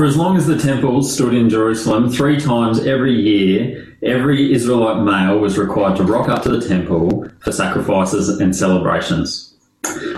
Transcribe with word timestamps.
For 0.00 0.06
as 0.06 0.16
long 0.16 0.38
as 0.38 0.46
the 0.46 0.56
temple 0.56 1.02
stood 1.02 1.34
in 1.34 1.50
Jerusalem, 1.50 2.08
three 2.08 2.40
times 2.40 2.86
every 2.86 3.12
year, 3.12 3.98
every 4.02 4.50
Israelite 4.50 5.04
male 5.04 5.38
was 5.38 5.58
required 5.58 5.98
to 5.98 6.04
rock 6.04 6.30
up 6.30 6.42
to 6.44 6.48
the 6.48 6.66
temple 6.66 7.28
for 7.40 7.52
sacrifices 7.52 8.40
and 8.40 8.56
celebrations. 8.56 9.52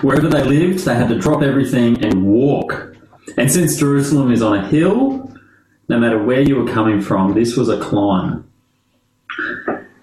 Wherever 0.01 0.29
they 0.29 0.45
lived, 0.45 0.85
they 0.85 0.95
had 0.95 1.09
to 1.09 1.19
drop 1.19 1.43
everything 1.43 2.01
and 2.05 2.25
walk. 2.25 2.95
And 3.37 3.51
since 3.51 3.77
Jerusalem 3.77 4.31
is 4.31 4.41
on 4.41 4.57
a 4.57 4.69
hill, 4.69 5.29
no 5.89 5.99
matter 5.99 6.23
where 6.23 6.43
you 6.43 6.55
were 6.55 6.73
coming 6.73 7.01
from, 7.01 7.35
this 7.35 7.57
was 7.57 7.69
a 7.69 7.81
climb. 7.81 8.49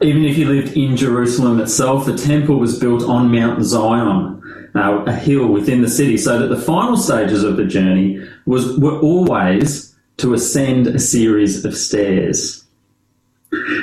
Even 0.01 0.25
if 0.25 0.37
you 0.37 0.45
lived 0.45 0.75
in 0.75 0.97
Jerusalem 0.97 1.61
itself, 1.61 2.05
the 2.05 2.17
temple 2.17 2.59
was 2.59 2.77
built 2.77 3.03
on 3.03 3.31
Mount 3.31 3.63
Zion, 3.63 4.41
uh, 4.75 5.03
a 5.05 5.13
hill 5.13 5.47
within 5.47 5.81
the 5.81 5.89
city, 5.89 6.17
so 6.17 6.39
that 6.39 6.47
the 6.47 6.61
final 6.61 6.97
stages 6.97 7.43
of 7.43 7.57
the 7.57 7.65
journey 7.65 8.19
was 8.45 8.77
were 8.77 8.99
always 8.99 9.95
to 10.17 10.33
ascend 10.33 10.87
a 10.87 10.99
series 10.99 11.65
of 11.65 11.75
stairs. 11.75 12.65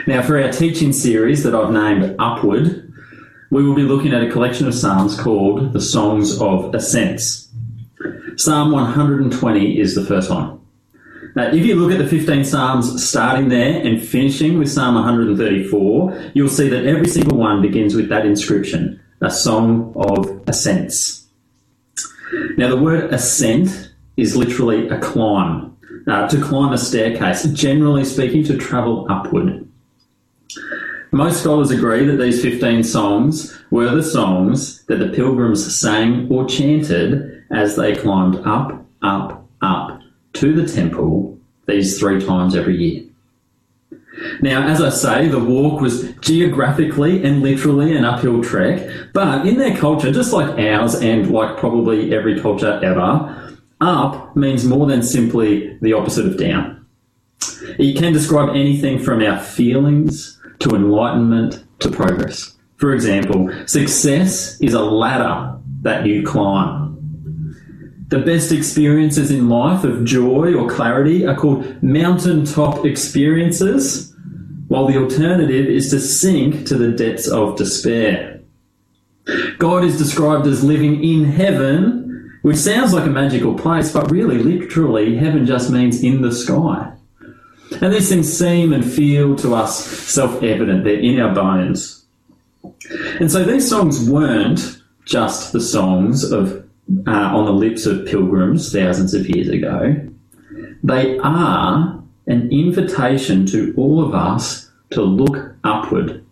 Now, 0.07 0.23
for 0.23 0.41
our 0.41 0.53
teaching 0.53 0.93
series 0.93 1.43
that 1.43 1.55
I've 1.55 1.73
named 1.73 2.15
Upward, 2.19 2.93
we 3.51 3.65
will 3.65 3.75
be 3.75 3.83
looking 3.83 4.13
at 4.13 4.23
a 4.23 4.31
collection 4.31 4.69
of 4.69 4.75
psalms 4.75 5.19
called 5.19 5.73
the 5.73 5.81
Songs 5.81 6.41
of 6.41 6.75
Ascents. 6.75 7.49
Psalm 8.37 8.71
120 8.71 9.81
is 9.81 9.95
the 9.95 10.05
first 10.05 10.31
one. 10.31 10.61
Now, 11.35 11.49
if 11.49 11.67
you 11.67 11.75
look 11.75 11.93
at 11.93 11.99
the 11.99 12.07
15 12.07 12.45
Psalms 12.45 13.07
starting 13.07 13.49
there 13.49 13.85
and 13.85 14.03
finishing 14.03 14.59
with 14.59 14.71
Psalm 14.71 14.95
134, 14.95 16.31
you'll 16.35 16.49
see 16.49 16.69
that 16.69 16.87
every 16.87 17.09
single 17.09 17.37
one 17.37 17.61
begins 17.61 17.95
with 17.95 18.09
that 18.09 18.25
inscription, 18.25 19.01
a 19.21 19.31
song 19.31 19.93
of 19.97 20.43
ascents. 20.47 21.27
Now, 22.57 22.69
the 22.69 22.77
word 22.77 23.13
ascent 23.13 23.93
is 24.17 24.37
literally 24.37 24.89
a 24.89 24.99
climb, 24.99 25.77
uh, 26.07 26.29
to 26.29 26.41
climb 26.41 26.73
a 26.73 26.79
staircase, 26.79 27.45
generally 27.45 28.05
speaking, 28.05 28.45
to 28.45 28.57
travel 28.57 29.07
upward. 29.11 29.69
Most 31.13 31.41
scholars 31.41 31.71
agree 31.71 32.05
that 32.05 32.17
these 32.17 32.43
15 32.43 32.83
songs 32.83 33.57
were 33.71 33.95
the 33.95 34.03
songs 34.03 34.85
that 34.87 34.99
the 34.99 35.09
pilgrims 35.09 35.79
sang 35.79 36.31
or 36.31 36.47
chanted 36.47 37.45
as 37.51 37.77
they 37.77 37.95
climbed 37.95 38.37
up, 38.45 38.85
up, 39.03 39.49
up 39.63 40.01
to 40.35 40.53
the 40.53 40.71
temple 40.71 41.39
these 41.67 41.99
three 41.99 42.25
times 42.25 42.55
every 42.55 42.77
year. 42.77 43.06
Now, 44.41 44.67
as 44.67 44.81
I 44.81 44.89
say, 44.89 45.29
the 45.29 45.39
walk 45.39 45.81
was 45.81 46.13
geographically 46.17 47.23
and 47.25 47.43
literally 47.43 47.97
an 47.97 48.05
uphill 48.05 48.43
trek, 48.43 48.89
but 49.13 49.47
in 49.47 49.59
their 49.59 49.77
culture, 49.77 50.13
just 50.13 50.33
like 50.33 50.59
ours 50.59 50.95
and 50.95 51.31
like 51.31 51.57
probably 51.59 52.15
every 52.15 52.41
culture 52.41 52.81
ever, 52.83 53.57
up 53.81 54.35
means 54.37 54.65
more 54.65 54.87
than 54.87 55.03
simply 55.03 55.77
the 55.83 55.93
opposite 55.93 56.27
of 56.27 56.39
down. 56.39 56.87
It 57.79 57.99
can 57.99 58.13
describe 58.13 58.51
anything 58.51 58.99
from 58.99 59.23
our 59.23 59.39
feelings 59.39 60.41
to 60.61 60.75
enlightenment 60.75 61.65
to 61.81 61.91
progress. 61.91 62.57
For 62.77 62.95
example, 62.95 63.51
success 63.67 64.61
is 64.61 64.75
a 64.75 64.83
ladder 64.83 65.59
that 65.83 66.07
you 66.07 66.23
climb. 66.23 66.86
The 68.09 68.21
best 68.21 68.53
experiences 68.53 69.33
in 69.33 69.49
life 69.49 69.83
of 69.83 70.05
joy 70.05 70.55
or 70.55 70.71
clarity 70.71 71.27
are 71.27 71.37
called 71.37 71.83
mountaintop 71.83 72.87
experiences, 72.87 74.15
while 74.69 74.87
the 74.87 74.97
alternative 74.97 75.67
is 75.67 75.91
to 75.91 75.99
sink 75.99 76.67
to 76.67 76.77
the 76.77 76.93
depths 76.93 77.27
of 77.27 77.57
despair. 77.57 78.41
God 79.59 79.83
is 79.83 79.99
described 79.99 80.47
as 80.47 80.63
living 80.63 81.03
in 81.03 81.25
heaven, 81.25 82.39
which 82.43 82.59
sounds 82.59 82.93
like 82.93 83.07
a 83.07 83.11
magical 83.11 83.55
place, 83.55 83.93
but 83.93 84.11
really, 84.11 84.39
literally, 84.39 85.17
heaven 85.17 85.45
just 85.45 85.71
means 85.71 86.03
in 86.03 86.23
the 86.23 86.33
sky. 86.33 86.93
And 87.81 87.93
these 87.93 88.09
things 88.09 88.33
seem 88.33 88.73
and 88.73 88.85
feel 88.85 89.35
to 89.37 89.55
us 89.55 89.85
self 89.85 90.43
evident, 90.45 90.85
they're 90.85 91.01
in 91.01 91.19
our 91.19 91.35
bones. 91.35 92.05
And 93.19 93.33
so 93.33 93.43
these 93.43 93.69
songs 93.69 94.09
weren't 94.09 94.81
just 95.05 95.53
the 95.53 95.61
songs 95.61 96.31
of 96.31 96.66
uh, 97.07 97.11
on 97.11 97.45
the 97.45 97.53
lips 97.53 97.87
of 97.87 98.07
pilgrims 98.07 98.73
thousands 98.73 99.15
of 99.15 99.29
years 99.29 99.49
ago, 99.49 100.09
they 100.83 101.19
are 101.19 102.03
an 102.27 102.51
invitation 102.53 103.47
to 103.47 103.75
all 103.77 104.05
of 104.05 104.15
us 104.15 104.71
to 104.91 105.03
look 105.03 105.55
upward, 105.65 106.25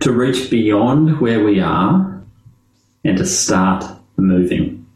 to 0.00 0.12
reach 0.12 0.50
beyond 0.50 1.20
where 1.20 1.44
we 1.44 1.60
are, 1.60 2.22
and 3.04 3.18
to 3.18 3.26
start 3.26 3.84
moving. 4.16 4.86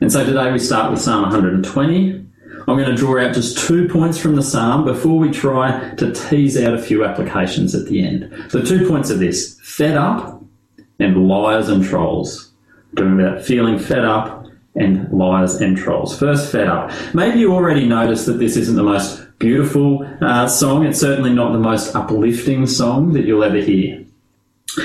And 0.00 0.12
so 0.12 0.24
today 0.24 0.52
we 0.52 0.58
start 0.58 0.90
with 0.90 1.00
Psalm 1.00 1.22
120. 1.22 2.26
I'm 2.68 2.76
going 2.76 2.84
to 2.84 2.94
draw 2.94 3.20
out 3.20 3.34
just 3.34 3.58
two 3.58 3.88
points 3.88 4.18
from 4.18 4.36
the 4.36 4.42
psalm 4.42 4.84
before 4.84 5.18
we 5.18 5.30
try 5.30 5.94
to 5.96 6.12
tease 6.12 6.56
out 6.60 6.74
a 6.74 6.82
few 6.82 7.04
applications 7.04 7.74
at 7.74 7.86
the 7.86 8.06
end. 8.06 8.32
The 8.50 8.62
two 8.62 8.86
points 8.86 9.10
are 9.10 9.16
this 9.16 9.58
fed 9.62 9.96
up 9.96 10.42
and 11.00 11.26
liars 11.28 11.68
and 11.68 11.84
trolls 11.84 12.51
about 12.96 13.42
feeling 13.42 13.78
fed 13.78 14.04
up 14.04 14.46
and 14.74 15.10
liars 15.12 15.56
and 15.56 15.76
trolls. 15.76 16.18
First, 16.18 16.50
fed 16.50 16.68
up. 16.68 16.90
Maybe 17.14 17.40
you 17.40 17.52
already 17.52 17.86
noticed 17.86 18.26
that 18.26 18.38
this 18.38 18.56
isn't 18.56 18.76
the 18.76 18.82
most 18.82 19.38
beautiful 19.38 20.08
uh, 20.20 20.48
song. 20.48 20.86
It's 20.86 21.00
certainly 21.00 21.32
not 21.32 21.52
the 21.52 21.58
most 21.58 21.94
uplifting 21.94 22.66
song 22.66 23.12
that 23.12 23.24
you'll 23.24 23.44
ever 23.44 23.58
hear. 23.58 24.04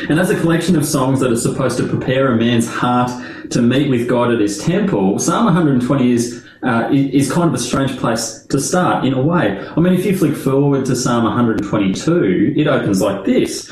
And 0.10 0.20
as 0.20 0.30
a 0.30 0.40
collection 0.40 0.76
of 0.76 0.86
songs 0.86 1.22
that 1.22 1.32
are 1.32 1.38
supposed 1.38 1.78
to 1.78 1.88
prepare 1.88 2.34
a 2.34 2.36
man's 2.36 2.68
heart 2.68 3.10
to 3.52 3.62
meet 3.62 3.90
with 3.90 4.10
God 4.10 4.34
at 4.34 4.42
his 4.42 4.58
temple, 4.62 5.20
Psalm 5.20 5.46
120 5.46 6.12
is 6.12 6.44
uh, 6.64 6.90
is 6.92 7.32
kind 7.32 7.48
of 7.48 7.54
a 7.54 7.60
strange 7.60 7.96
place 7.98 8.44
to 8.48 8.60
start 8.60 9.06
in 9.06 9.14
a 9.14 9.22
way. 9.22 9.60
I 9.60 9.80
mean, 9.80 9.94
if 9.94 10.06
you 10.06 10.18
flick 10.18 10.36
forward 10.36 10.86
to 10.88 10.96
Psalm 10.96 11.24
122, 11.24 12.56
it 12.58 12.68
opens 12.68 13.00
like 13.00 13.26
this 13.26 13.72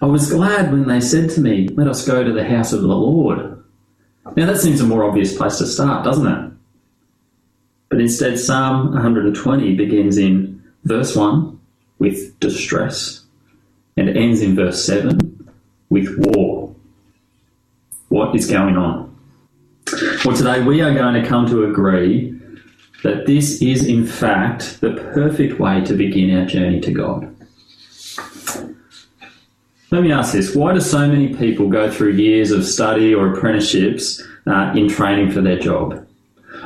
I 0.00 0.06
was 0.06 0.30
glad 0.30 0.72
when 0.72 0.86
they 0.86 1.00
said 1.00 1.30
to 1.30 1.40
me, 1.40 1.68
Let 1.68 1.88
us 1.88 2.06
go 2.06 2.24
to 2.24 2.32
the 2.32 2.44
house 2.44 2.72
of 2.72 2.82
the 2.82 2.88
Lord. 2.88 3.63
Now 4.36 4.46
that 4.46 4.58
seems 4.58 4.80
a 4.80 4.86
more 4.86 5.04
obvious 5.04 5.36
place 5.36 5.58
to 5.58 5.66
start, 5.66 6.04
doesn't 6.04 6.26
it? 6.26 6.52
But 7.88 8.00
instead, 8.00 8.38
Psalm 8.38 8.92
120 8.92 9.74
begins 9.76 10.18
in 10.18 10.62
verse 10.84 11.14
1 11.14 11.60
with 11.98 12.38
distress 12.40 13.24
and 13.96 14.08
ends 14.08 14.40
in 14.40 14.56
verse 14.56 14.84
7 14.84 15.52
with 15.90 16.08
war. 16.18 16.74
What 18.08 18.34
is 18.34 18.50
going 18.50 18.76
on? 18.76 19.14
Well, 20.24 20.36
today 20.36 20.62
we 20.62 20.80
are 20.80 20.94
going 20.94 21.22
to 21.22 21.28
come 21.28 21.46
to 21.46 21.64
agree 21.64 22.30
that 23.02 23.26
this 23.26 23.60
is, 23.60 23.86
in 23.86 24.06
fact, 24.06 24.80
the 24.80 24.92
perfect 25.12 25.60
way 25.60 25.84
to 25.84 25.94
begin 25.94 26.36
our 26.36 26.46
journey 26.46 26.80
to 26.80 26.90
God. 26.90 27.33
Let 29.94 30.02
me 30.02 30.10
ask 30.10 30.32
this 30.32 30.56
why 30.56 30.74
do 30.74 30.80
so 30.80 31.06
many 31.06 31.32
people 31.36 31.68
go 31.68 31.88
through 31.88 32.14
years 32.14 32.50
of 32.50 32.66
study 32.66 33.14
or 33.14 33.32
apprenticeships 33.32 34.20
uh, 34.44 34.72
in 34.74 34.88
training 34.88 35.30
for 35.30 35.40
their 35.40 35.56
job? 35.56 36.04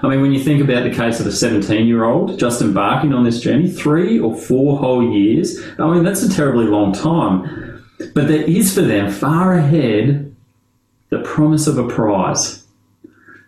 I 0.03 0.09
mean, 0.09 0.23
when 0.23 0.33
you 0.33 0.43
think 0.43 0.63
about 0.63 0.85
the 0.85 0.97
case 0.97 1.21
of 1.21 1.27
a 1.27 1.33
17 1.33 1.87
year 1.87 2.05
old 2.05 2.39
just 2.39 2.63
embarking 2.63 3.13
on 3.13 3.25
this 3.25 3.39
journey, 3.41 3.71
three 3.71 4.19
or 4.19 4.35
four 4.35 4.79
whole 4.79 5.13
years, 5.13 5.63
I 5.79 5.93
mean, 5.93 6.05
that's 6.05 6.23
a 6.23 6.35
terribly 6.35 6.65
long 6.65 6.95
time. 6.95 7.85
But 8.15 8.29
there 8.29 8.45
is 8.45 8.75
for 8.75 8.81
them 8.81 9.13
far 9.13 9.53
ahead 9.53 10.35
the 11.11 11.19
promise 11.19 11.67
of 11.67 11.77
a 11.77 11.87
prize. 11.87 12.65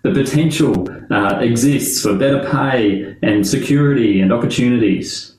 The 0.02 0.12
potential 0.12 0.90
uh, 1.10 1.38
exists 1.40 2.02
for 2.02 2.14
better 2.18 2.46
pay 2.50 3.16
and 3.22 3.48
security 3.48 4.20
and 4.20 4.30
opportunities. 4.30 5.36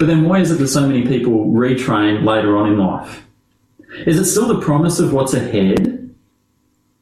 But 0.00 0.06
then 0.06 0.24
why 0.24 0.40
is 0.40 0.50
it 0.50 0.54
that 0.54 0.68
so 0.68 0.88
many 0.88 1.06
people 1.06 1.44
retrain 1.44 2.24
later 2.24 2.56
on 2.56 2.72
in 2.72 2.78
life? 2.78 3.22
Is 4.06 4.18
it 4.18 4.24
still 4.24 4.48
the 4.48 4.62
promise 4.62 4.98
of 4.98 5.12
what's 5.12 5.34
ahead? 5.34 6.10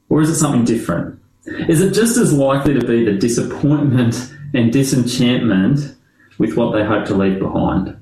Or 0.09 0.21
is 0.21 0.29
it 0.29 0.35
something 0.35 0.65
different? 0.65 1.21
Is 1.69 1.81
it 1.81 1.95
just 1.95 2.17
as 2.17 2.33
likely 2.33 2.75
to 2.75 2.85
be 2.85 3.05
the 3.05 3.13
disappointment 3.13 4.35
and 4.53 4.73
disenchantment 4.73 5.95
with 6.39 6.57
what 6.57 6.73
they 6.73 6.85
hope 6.85 7.07
to 7.07 7.15
leave 7.15 7.39
behind? 7.39 7.97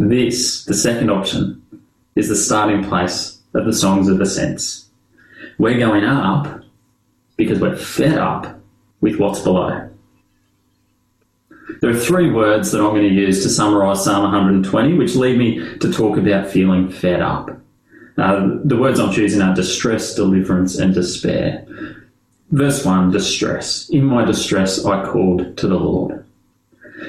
This, 0.00 0.64
the 0.64 0.74
second 0.74 1.08
option, 1.08 1.62
is 2.16 2.28
the 2.28 2.34
starting 2.34 2.82
place 2.82 3.40
of 3.54 3.66
the 3.66 3.72
songs 3.72 4.08
of 4.08 4.20
ascents. 4.20 4.88
We're 5.58 5.78
going 5.78 6.02
up 6.02 6.60
because 7.36 7.60
we're 7.60 7.76
fed 7.76 8.18
up 8.18 8.60
with 9.00 9.20
what's 9.20 9.38
below. 9.38 9.90
There 11.80 11.90
are 11.90 11.98
three 11.98 12.30
words 12.30 12.72
that 12.72 12.80
I'm 12.80 12.90
going 12.90 13.02
to 13.02 13.08
use 13.08 13.42
to 13.42 13.50
summarise 13.50 14.04
Psalm 14.04 14.22
120, 14.22 14.94
which 14.94 15.14
lead 15.14 15.38
me 15.38 15.78
to 15.78 15.92
talk 15.92 16.16
about 16.16 16.48
feeling 16.48 16.90
fed 16.90 17.20
up. 17.20 17.50
Uh, 18.16 18.48
the 18.64 18.76
words 18.76 18.98
I'm 18.98 19.12
choosing 19.12 19.42
are 19.42 19.54
distress, 19.54 20.14
deliverance, 20.14 20.78
and 20.78 20.94
despair. 20.94 21.66
Verse 22.50 22.84
1 22.84 23.10
Distress. 23.10 23.90
In 23.90 24.04
my 24.04 24.24
distress, 24.24 24.84
I 24.84 25.04
called 25.04 25.56
to 25.58 25.68
the 25.68 25.78
Lord. 25.78 26.24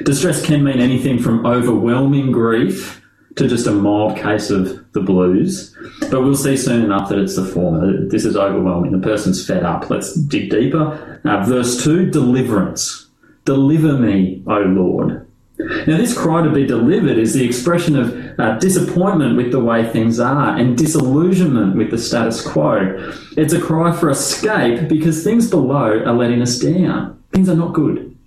Distress 0.04 0.46
can 0.46 0.64
mean 0.64 0.80
anything 0.80 1.20
from 1.20 1.46
overwhelming 1.46 2.32
grief 2.32 3.02
to 3.38 3.48
just 3.48 3.68
a 3.68 3.72
mild 3.72 4.18
case 4.18 4.50
of 4.50 4.92
the 4.94 5.00
blues, 5.00 5.76
but 6.12 6.22
we'll 6.22 6.36
see 6.36 6.58
soon 6.58 6.84
enough 6.84 7.08
that 7.10 7.20
it's 7.20 7.36
the 7.36 7.46
former. 7.46 8.06
This 8.08 8.26
is 8.26 8.36
overwhelming. 8.36 8.92
The 8.92 9.08
person's 9.08 9.46
fed 9.46 9.64
up. 9.64 9.90
Let's 9.90 10.14
dig 10.14 10.50
deeper. 10.50 11.22
Uh, 11.24 11.46
verse 11.46 11.84
2 11.84 12.10
deliverance. 12.10 13.07
Deliver 13.48 13.94
me, 13.94 14.44
O 14.46 14.60
Lord. 14.60 15.26
Now, 15.58 15.96
this 15.96 16.16
cry 16.16 16.44
to 16.44 16.52
be 16.52 16.68
delivered 16.68 17.18
is 17.18 17.34
the 17.34 17.46
expression 17.46 17.96
of 17.96 18.38
uh, 18.38 18.60
disappointment 18.60 19.38
with 19.38 19.54
the 19.54 19.62
way 19.62 19.90
things 19.90 20.20
are 20.20 20.58
and 20.58 20.78
disillusionment 20.78 21.78
with 21.78 21.90
the 21.90 21.98
status 21.98 22.46
quo. 22.46 22.94
It's 23.38 23.54
a 23.54 23.62
cry 23.62 23.96
for 23.96 24.10
escape 24.10 24.90
because 24.90 25.24
things 25.24 25.50
below 25.50 26.04
are 26.04 26.14
letting 26.14 26.42
us 26.42 26.60
down. 26.60 27.24
Things 27.32 27.48
are 27.48 27.56
not 27.56 27.72
good. 27.72 28.18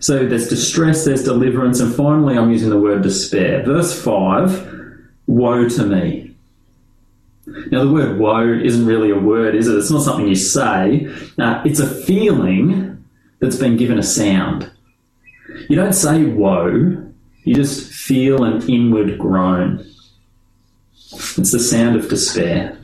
So 0.00 0.26
there's 0.26 0.48
distress, 0.48 1.04
there's 1.04 1.22
deliverance, 1.22 1.78
and 1.78 1.94
finally, 1.94 2.36
I'm 2.36 2.50
using 2.50 2.70
the 2.70 2.80
word 2.80 3.02
despair. 3.02 3.62
Verse 3.64 3.98
5 4.02 4.74
Woe 5.28 5.68
to 5.68 5.86
me. 5.86 6.34
Now, 7.70 7.84
the 7.84 7.92
word 7.92 8.18
woe 8.18 8.42
isn't 8.42 8.86
really 8.86 9.10
a 9.10 9.18
word, 9.18 9.54
is 9.54 9.68
it? 9.68 9.78
It's 9.78 9.90
not 9.90 10.02
something 10.02 10.26
you 10.26 10.34
say, 10.34 11.06
uh, 11.38 11.62
it's 11.64 11.78
a 11.78 11.86
feeling 11.86 12.85
that's 13.40 13.56
been 13.56 13.76
given 13.76 13.98
a 13.98 14.02
sound. 14.02 14.70
You 15.68 15.76
don't 15.76 15.92
say 15.92 16.24
woe, 16.24 17.12
you 17.44 17.54
just 17.54 17.92
feel 17.92 18.44
an 18.44 18.68
inward 18.68 19.18
groan. 19.18 19.86
It's 21.12 21.52
the 21.52 21.60
sound 21.60 21.96
of 21.96 22.08
despair. 22.08 22.78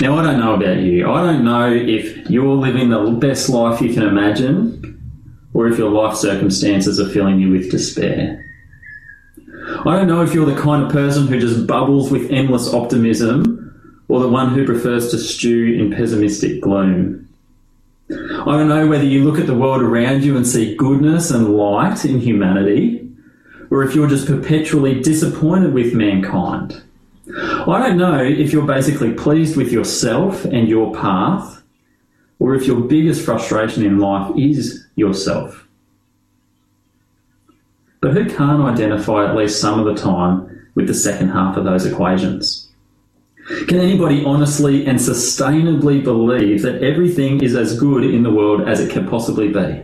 Now, 0.00 0.18
I 0.18 0.22
don't 0.22 0.40
know 0.40 0.54
about 0.54 0.78
you. 0.78 1.10
I 1.10 1.22
don't 1.22 1.44
know 1.44 1.72
if 1.72 2.28
you're 2.28 2.54
living 2.54 2.90
the 2.90 3.12
best 3.12 3.48
life 3.48 3.80
you 3.80 3.94
can 3.94 4.02
imagine 4.02 5.00
or 5.54 5.68
if 5.68 5.78
your 5.78 5.90
life 5.90 6.16
circumstances 6.16 7.00
are 7.00 7.08
filling 7.08 7.40
you 7.40 7.50
with 7.50 7.70
despair. 7.70 8.44
I 9.86 9.96
don't 9.96 10.06
know 10.06 10.22
if 10.22 10.34
you're 10.34 10.46
the 10.46 10.60
kind 10.60 10.84
of 10.84 10.92
person 10.92 11.26
who 11.26 11.40
just 11.40 11.66
bubbles 11.66 12.10
with 12.10 12.30
endless 12.30 12.74
optimism 12.74 14.04
or 14.08 14.20
the 14.20 14.28
one 14.28 14.52
who 14.52 14.66
prefers 14.66 15.10
to 15.12 15.18
stew 15.18 15.76
in 15.78 15.92
pessimistic 15.92 16.60
gloom. 16.60 17.25
I 18.08 18.44
don't 18.44 18.68
know 18.68 18.86
whether 18.86 19.04
you 19.04 19.24
look 19.24 19.40
at 19.40 19.46
the 19.46 19.54
world 19.54 19.82
around 19.82 20.22
you 20.22 20.36
and 20.36 20.46
see 20.46 20.76
goodness 20.76 21.30
and 21.30 21.56
light 21.56 22.04
in 22.04 22.20
humanity, 22.20 23.10
or 23.70 23.82
if 23.82 23.94
you're 23.94 24.08
just 24.08 24.28
perpetually 24.28 25.00
disappointed 25.00 25.74
with 25.74 25.92
mankind. 25.92 26.82
I 27.36 27.78
don't 27.80 27.98
know 27.98 28.22
if 28.22 28.52
you're 28.52 28.66
basically 28.66 29.12
pleased 29.12 29.56
with 29.56 29.72
yourself 29.72 30.44
and 30.44 30.68
your 30.68 30.94
path, 30.94 31.62
or 32.38 32.54
if 32.54 32.66
your 32.66 32.80
biggest 32.80 33.24
frustration 33.24 33.84
in 33.84 33.98
life 33.98 34.32
is 34.36 34.86
yourself. 34.94 35.66
But 38.00 38.12
who 38.12 38.26
can't 38.26 38.62
identify 38.62 39.28
at 39.28 39.34
least 39.34 39.60
some 39.60 39.80
of 39.80 39.86
the 39.86 40.00
time 40.00 40.68
with 40.76 40.86
the 40.86 40.94
second 40.94 41.30
half 41.30 41.56
of 41.56 41.64
those 41.64 41.86
equations? 41.86 42.65
Can 43.46 43.78
anybody 43.78 44.24
honestly 44.24 44.86
and 44.86 44.98
sustainably 44.98 46.02
believe 46.02 46.62
that 46.62 46.82
everything 46.82 47.42
is 47.42 47.54
as 47.54 47.78
good 47.78 48.02
in 48.02 48.24
the 48.24 48.30
world 48.30 48.68
as 48.68 48.80
it 48.80 48.90
can 48.90 49.08
possibly 49.08 49.48
be? 49.48 49.82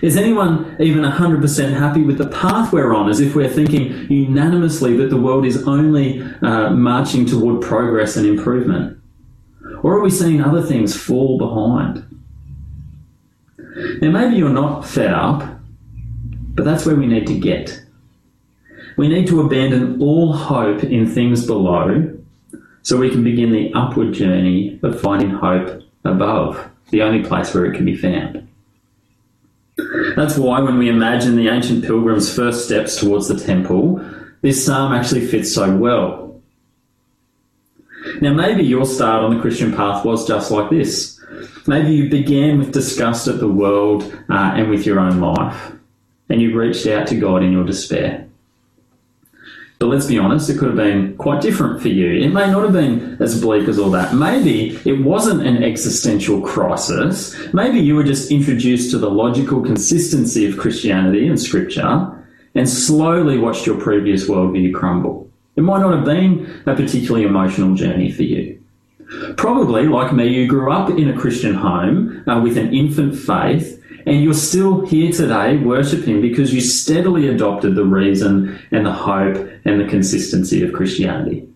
Is 0.00 0.16
anyone 0.16 0.76
even 0.80 1.02
100% 1.02 1.78
happy 1.78 2.02
with 2.02 2.16
the 2.16 2.28
path 2.28 2.72
we're 2.72 2.94
on 2.94 3.10
as 3.10 3.20
if 3.20 3.34
we're 3.34 3.50
thinking 3.50 4.10
unanimously 4.10 4.96
that 4.96 5.10
the 5.10 5.20
world 5.20 5.44
is 5.44 5.68
only 5.68 6.22
uh, 6.40 6.70
marching 6.70 7.26
toward 7.26 7.60
progress 7.60 8.16
and 8.16 8.26
improvement? 8.26 8.98
Or 9.82 9.98
are 9.98 10.00
we 10.00 10.10
seeing 10.10 10.42
other 10.42 10.62
things 10.62 10.96
fall 10.96 11.36
behind? 11.36 12.06
Now, 14.00 14.10
maybe 14.10 14.36
you're 14.36 14.48
not 14.48 14.86
fed 14.86 15.12
up, 15.12 15.60
but 16.54 16.64
that's 16.64 16.86
where 16.86 16.96
we 16.96 17.06
need 17.06 17.26
to 17.26 17.38
get. 17.38 17.82
We 18.96 19.06
need 19.08 19.26
to 19.28 19.42
abandon 19.42 20.00
all 20.00 20.32
hope 20.32 20.82
in 20.82 21.06
things 21.06 21.46
below 21.46 22.19
so 22.82 22.96
we 22.96 23.10
can 23.10 23.22
begin 23.22 23.52
the 23.52 23.72
upward 23.74 24.12
journey 24.14 24.78
of 24.82 25.00
finding 25.00 25.30
hope 25.30 25.82
above, 26.04 26.70
the 26.90 27.02
only 27.02 27.26
place 27.26 27.54
where 27.54 27.66
it 27.66 27.76
can 27.76 27.84
be 27.84 27.96
found. 27.96 28.46
That's 30.16 30.36
why 30.36 30.60
when 30.60 30.78
we 30.78 30.88
imagine 30.88 31.36
the 31.36 31.48
ancient 31.48 31.84
pilgrims' 31.84 32.34
first 32.34 32.64
steps 32.64 33.00
towards 33.00 33.28
the 33.28 33.38
temple, 33.38 34.04
this 34.42 34.64
psalm 34.64 34.92
actually 34.92 35.26
fits 35.26 35.52
so 35.52 35.76
well. 35.76 36.40
Now, 38.20 38.32
maybe 38.32 38.64
your 38.64 38.86
start 38.86 39.22
on 39.22 39.34
the 39.34 39.40
Christian 39.40 39.72
path 39.74 40.04
was 40.04 40.26
just 40.26 40.50
like 40.50 40.70
this. 40.70 41.20
Maybe 41.66 41.94
you 41.94 42.08
began 42.08 42.58
with 42.58 42.72
disgust 42.72 43.28
at 43.28 43.38
the 43.38 43.48
world 43.48 44.02
uh, 44.28 44.52
and 44.56 44.70
with 44.70 44.86
your 44.86 44.98
own 44.98 45.20
life, 45.20 45.72
and 46.28 46.40
you 46.40 46.58
reached 46.58 46.86
out 46.86 47.06
to 47.08 47.16
God 47.16 47.42
in 47.42 47.52
your 47.52 47.64
despair. 47.64 48.26
But 49.80 49.88
let's 49.88 50.04
be 50.04 50.18
honest, 50.18 50.50
it 50.50 50.58
could 50.58 50.68
have 50.68 50.76
been 50.76 51.16
quite 51.16 51.40
different 51.40 51.80
for 51.80 51.88
you. 51.88 52.22
It 52.22 52.34
may 52.34 52.50
not 52.50 52.64
have 52.64 52.74
been 52.74 53.16
as 53.18 53.40
bleak 53.40 53.66
as 53.66 53.78
all 53.78 53.90
that. 53.92 54.14
Maybe 54.14 54.78
it 54.84 55.02
wasn't 55.02 55.46
an 55.46 55.64
existential 55.64 56.42
crisis. 56.42 57.34
Maybe 57.54 57.80
you 57.80 57.96
were 57.96 58.04
just 58.04 58.30
introduced 58.30 58.90
to 58.90 58.98
the 58.98 59.10
logical 59.10 59.62
consistency 59.62 60.46
of 60.46 60.58
Christianity 60.58 61.26
and 61.26 61.40
Scripture 61.40 62.14
and 62.54 62.68
slowly 62.68 63.38
watched 63.38 63.64
your 63.64 63.80
previous 63.80 64.28
worldview 64.28 64.74
crumble. 64.74 65.30
It 65.56 65.62
might 65.62 65.80
not 65.80 65.94
have 65.94 66.04
been 66.04 66.62
a 66.66 66.74
particularly 66.74 67.24
emotional 67.24 67.74
journey 67.74 68.12
for 68.12 68.24
you. 68.24 68.62
Probably, 69.38 69.88
like 69.88 70.12
me, 70.12 70.28
you 70.28 70.46
grew 70.46 70.70
up 70.70 70.90
in 70.90 71.08
a 71.08 71.18
Christian 71.18 71.54
home 71.54 72.22
uh, 72.28 72.38
with 72.42 72.58
an 72.58 72.74
infant 72.74 73.16
faith 73.16 73.79
and 74.06 74.22
you're 74.22 74.34
still 74.34 74.86
here 74.86 75.12
today 75.12 75.56
worshipping 75.58 76.20
because 76.20 76.54
you 76.54 76.60
steadily 76.60 77.28
adopted 77.28 77.74
the 77.74 77.84
reason 77.84 78.58
and 78.70 78.86
the 78.86 78.92
hope 78.92 79.36
and 79.64 79.80
the 79.80 79.88
consistency 79.88 80.64
of 80.64 80.72
Christianity. 80.72 81.46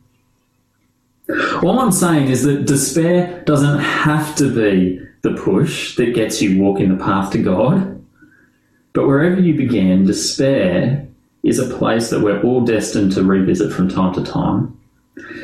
All 1.63 1.81
I'm 1.81 1.93
saying 1.93 2.29
is 2.29 2.43
that 2.43 2.67
despair 2.67 3.43
doesn't 3.45 3.79
have 3.79 4.35
to 4.37 4.55
be 4.55 5.01
the 5.23 5.33
push 5.33 5.97
that 5.97 6.15
gets 6.15 6.43
you 6.43 6.61
walking 6.61 6.95
the 6.95 7.03
path 7.03 7.33
to 7.33 7.43
God. 7.43 7.91
But 8.93 9.07
wherever 9.07 9.41
you 9.41 9.55
began, 9.55 10.05
despair 10.05 11.07
is 11.43 11.59
a 11.59 11.77
place 11.77 12.11
that 12.11 12.21
we're 12.21 12.43
all 12.43 12.61
destined 12.61 13.13
to 13.13 13.25
revisit 13.25 13.73
from 13.73 13.89
time 13.89 14.13
to 14.15 14.23
time. 14.23 14.79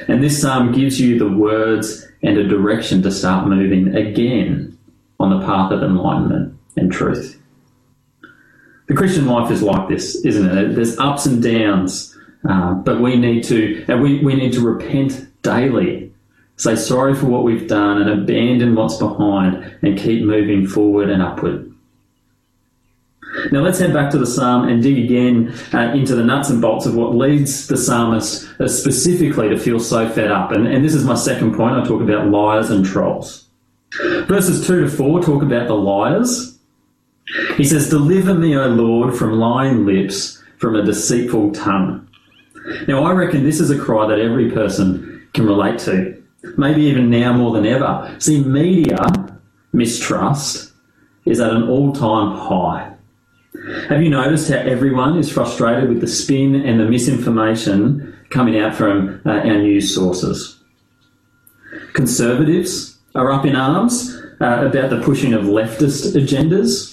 And 0.07 0.23
this 0.23 0.41
psalm 0.41 0.73
gives 0.73 1.01
you 1.01 1.19
the 1.19 1.31
words 1.31 2.07
and 2.23 2.37
a 2.37 2.47
direction 2.47 3.01
to 3.03 3.11
start 3.11 3.49
moving 3.49 3.97
again 3.97 4.79
on 5.19 5.31
the 5.31 5.47
path 5.47 5.73
of 5.73 5.83
enlightenment 5.83 6.60
and 6.77 6.93
truth. 6.93 7.41
The 8.89 8.95
Christian 8.95 9.27
life 9.27 9.51
is 9.51 9.63
like 9.63 9.89
this, 9.89 10.17
isn't 10.25 10.59
it? 10.59 10.75
There's 10.75 10.99
ups 10.99 11.27
and 11.27 11.43
downs, 11.43 12.17
uh, 12.49 12.75
but 12.75 13.01
we 13.01 13.17
need 13.17 13.45
to 13.45 13.85
and 13.87 14.03
we, 14.03 14.19
we 14.25 14.35
need 14.35 14.53
to 14.55 14.61
repent 14.61 15.29
daily, 15.43 16.13
say 16.57 16.75
sorry 16.75 17.15
for 17.15 17.27
what 17.27 17.45
we've 17.45 17.69
done, 17.69 18.03
and 18.03 18.11
abandon 18.11 18.75
what's 18.75 18.97
behind, 18.97 19.77
and 19.83 19.99
keep 19.99 20.25
moving 20.25 20.67
forward 20.67 21.09
and 21.09 21.23
upward. 21.23 21.71
Now 23.53 23.61
let's 23.61 23.79
head 23.79 23.95
back 23.95 24.11
to 24.11 24.19
the 24.19 24.27
psalm 24.27 24.69
and 24.69 24.83
dig 24.83 24.99
again 24.99 25.55
uh, 25.73 25.93
into 25.93 26.15
the 26.15 26.25
nuts 26.25 26.51
and 26.51 26.61
bolts 26.61 26.87
of 26.87 26.97
what 26.97 27.15
leads 27.15 27.69
the 27.69 27.77
psalmist 27.77 28.49
uh, 28.61 28.67
specifically 28.67 29.49
to 29.49 29.59
feel 29.59 29.79
so 29.79 30.09
fed 30.09 30.31
up. 30.31 30.51
And, 30.53 30.67
and 30.67 30.85
this 30.85 30.95
is 30.95 31.05
my 31.05 31.15
second 31.15 31.55
point. 31.55 31.77
I 31.77 31.85
talk 31.85 32.03
about 32.03 32.29
liars 32.29 32.71
and 32.71 32.85
trolls. 32.85 33.47
Verses 34.27 34.67
2 34.67 34.83
to 34.83 34.89
4 34.89 35.23
talk 35.23 35.43
about 35.43 35.69
the 35.69 35.75
liars. 35.75 36.50
He 37.57 37.65
says, 37.65 37.89
Deliver 37.89 38.35
me, 38.35 38.57
O 38.57 38.67
Lord, 38.67 39.15
from 39.15 39.33
lying 39.33 39.87
lips, 39.87 40.43
from 40.59 40.77
a 40.77 40.85
deceitful 40.85 41.53
tongue. 41.53 42.07
Now, 42.87 43.05
I 43.05 43.13
reckon 43.13 43.45
this 43.45 43.61
is 43.61 43.71
a 43.71 43.79
cry 43.79 44.07
that 44.07 44.19
every 44.19 44.51
person 44.51 45.29
can 45.33 45.47
relate 45.47 45.79
to, 45.81 46.23
maybe 46.57 46.83
even 46.83 47.11
now 47.11 47.33
more 47.33 47.53
than 47.53 47.67
ever. 47.67 48.15
See, 48.19 48.43
media 48.43 48.97
mistrust 49.73 50.73
is 51.25 51.41
at 51.41 51.53
an 51.53 51.69
all 51.69 51.93
time 51.93 52.37
high. 52.37 52.95
Have 53.89 54.03
you 54.03 54.11
noticed 54.11 54.51
how 54.51 54.59
everyone 54.59 55.19
is 55.19 55.31
frustrated 55.31 55.89
with 55.89 56.01
the 56.01 56.07
spin 56.07 56.55
and 56.55 56.79
the 56.79 56.85
misinformation 56.85 58.17
coming 58.31 58.59
out 58.59 58.75
from 58.75 59.21
uh, 59.27 59.31
our 59.31 59.59
news 59.59 59.95
sources? 59.95 60.59
Conservatives 61.93 62.99
are 63.15 63.33
up 63.33 63.45
in 63.45 63.57
arms 63.57 64.17
uh, 64.41 64.67
about 64.67 64.91
the 64.91 65.01
pushing 65.03 65.35
of 65.35 65.45
leftist 65.45 66.15
agendas. 66.15 66.90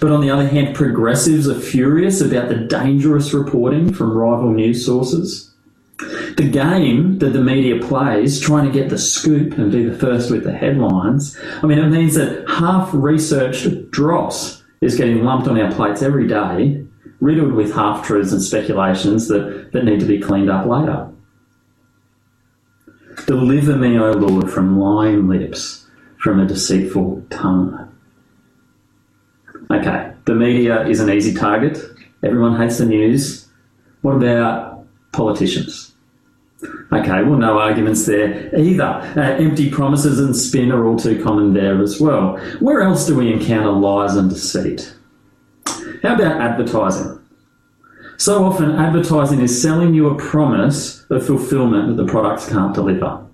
But 0.00 0.12
on 0.12 0.20
the 0.20 0.30
other 0.30 0.46
hand, 0.46 0.74
progressives 0.74 1.48
are 1.48 1.58
furious 1.58 2.20
about 2.20 2.48
the 2.48 2.56
dangerous 2.56 3.32
reporting 3.32 3.92
from 3.92 4.16
rival 4.16 4.50
news 4.50 4.84
sources. 4.84 5.52
The 5.98 6.48
game 6.50 7.18
that 7.18 7.30
the 7.30 7.42
media 7.42 7.80
plays, 7.80 8.40
trying 8.40 8.66
to 8.66 8.72
get 8.72 8.88
the 8.88 8.98
scoop 8.98 9.58
and 9.58 9.70
be 9.70 9.84
the 9.84 9.98
first 9.98 10.30
with 10.30 10.44
the 10.44 10.52
headlines, 10.52 11.38
I 11.62 11.66
mean, 11.66 11.78
it 11.78 11.88
means 11.88 12.14
that 12.14 12.48
half 12.48 12.90
researched 12.92 13.90
dross 13.90 14.62
is 14.80 14.96
getting 14.96 15.24
lumped 15.24 15.48
on 15.48 15.60
our 15.60 15.70
plates 15.72 16.02
every 16.02 16.26
day, 16.26 16.84
riddled 17.20 17.52
with 17.52 17.74
half 17.74 18.06
truths 18.06 18.32
and 18.32 18.42
speculations 18.42 19.28
that, 19.28 19.72
that 19.72 19.84
need 19.84 20.00
to 20.00 20.06
be 20.06 20.20
cleaned 20.20 20.50
up 20.50 20.66
later. 20.66 21.10
Deliver 23.26 23.76
me, 23.76 23.98
O 23.98 24.12
Lord, 24.12 24.50
from 24.50 24.78
lying 24.78 25.28
lips, 25.28 25.86
from 26.16 26.40
a 26.40 26.46
deceitful 26.46 27.24
tongue. 27.28 27.89
Okay, 29.70 30.12
the 30.24 30.34
media 30.34 30.86
is 30.88 31.00
an 31.00 31.10
easy 31.10 31.32
target. 31.32 31.78
Everyone 32.22 32.56
hates 32.56 32.78
the 32.78 32.86
news. 32.86 33.48
What 34.02 34.16
about 34.16 34.84
politicians? 35.12 35.92
Okay, 36.92 37.22
well, 37.22 37.38
no 37.38 37.58
arguments 37.58 38.04
there 38.04 38.54
either. 38.58 38.84
Uh, 38.84 39.36
empty 39.38 39.70
promises 39.70 40.18
and 40.18 40.34
spin 40.34 40.72
are 40.72 40.84
all 40.84 40.98
too 40.98 41.22
common 41.22 41.54
there 41.54 41.80
as 41.80 42.00
well. 42.00 42.36
Where 42.58 42.82
else 42.82 43.06
do 43.06 43.16
we 43.16 43.32
encounter 43.32 43.70
lies 43.70 44.16
and 44.16 44.28
deceit? 44.28 44.92
How 46.02 46.14
about 46.14 46.40
advertising? 46.40 47.18
So 48.16 48.44
often, 48.44 48.72
advertising 48.72 49.40
is 49.40 49.62
selling 49.62 49.94
you 49.94 50.08
a 50.08 50.16
promise 50.16 51.06
of 51.10 51.24
fulfillment 51.24 51.88
that 51.88 52.02
the 52.02 52.10
products 52.10 52.48
can't 52.48 52.74
deliver. 52.74 53.24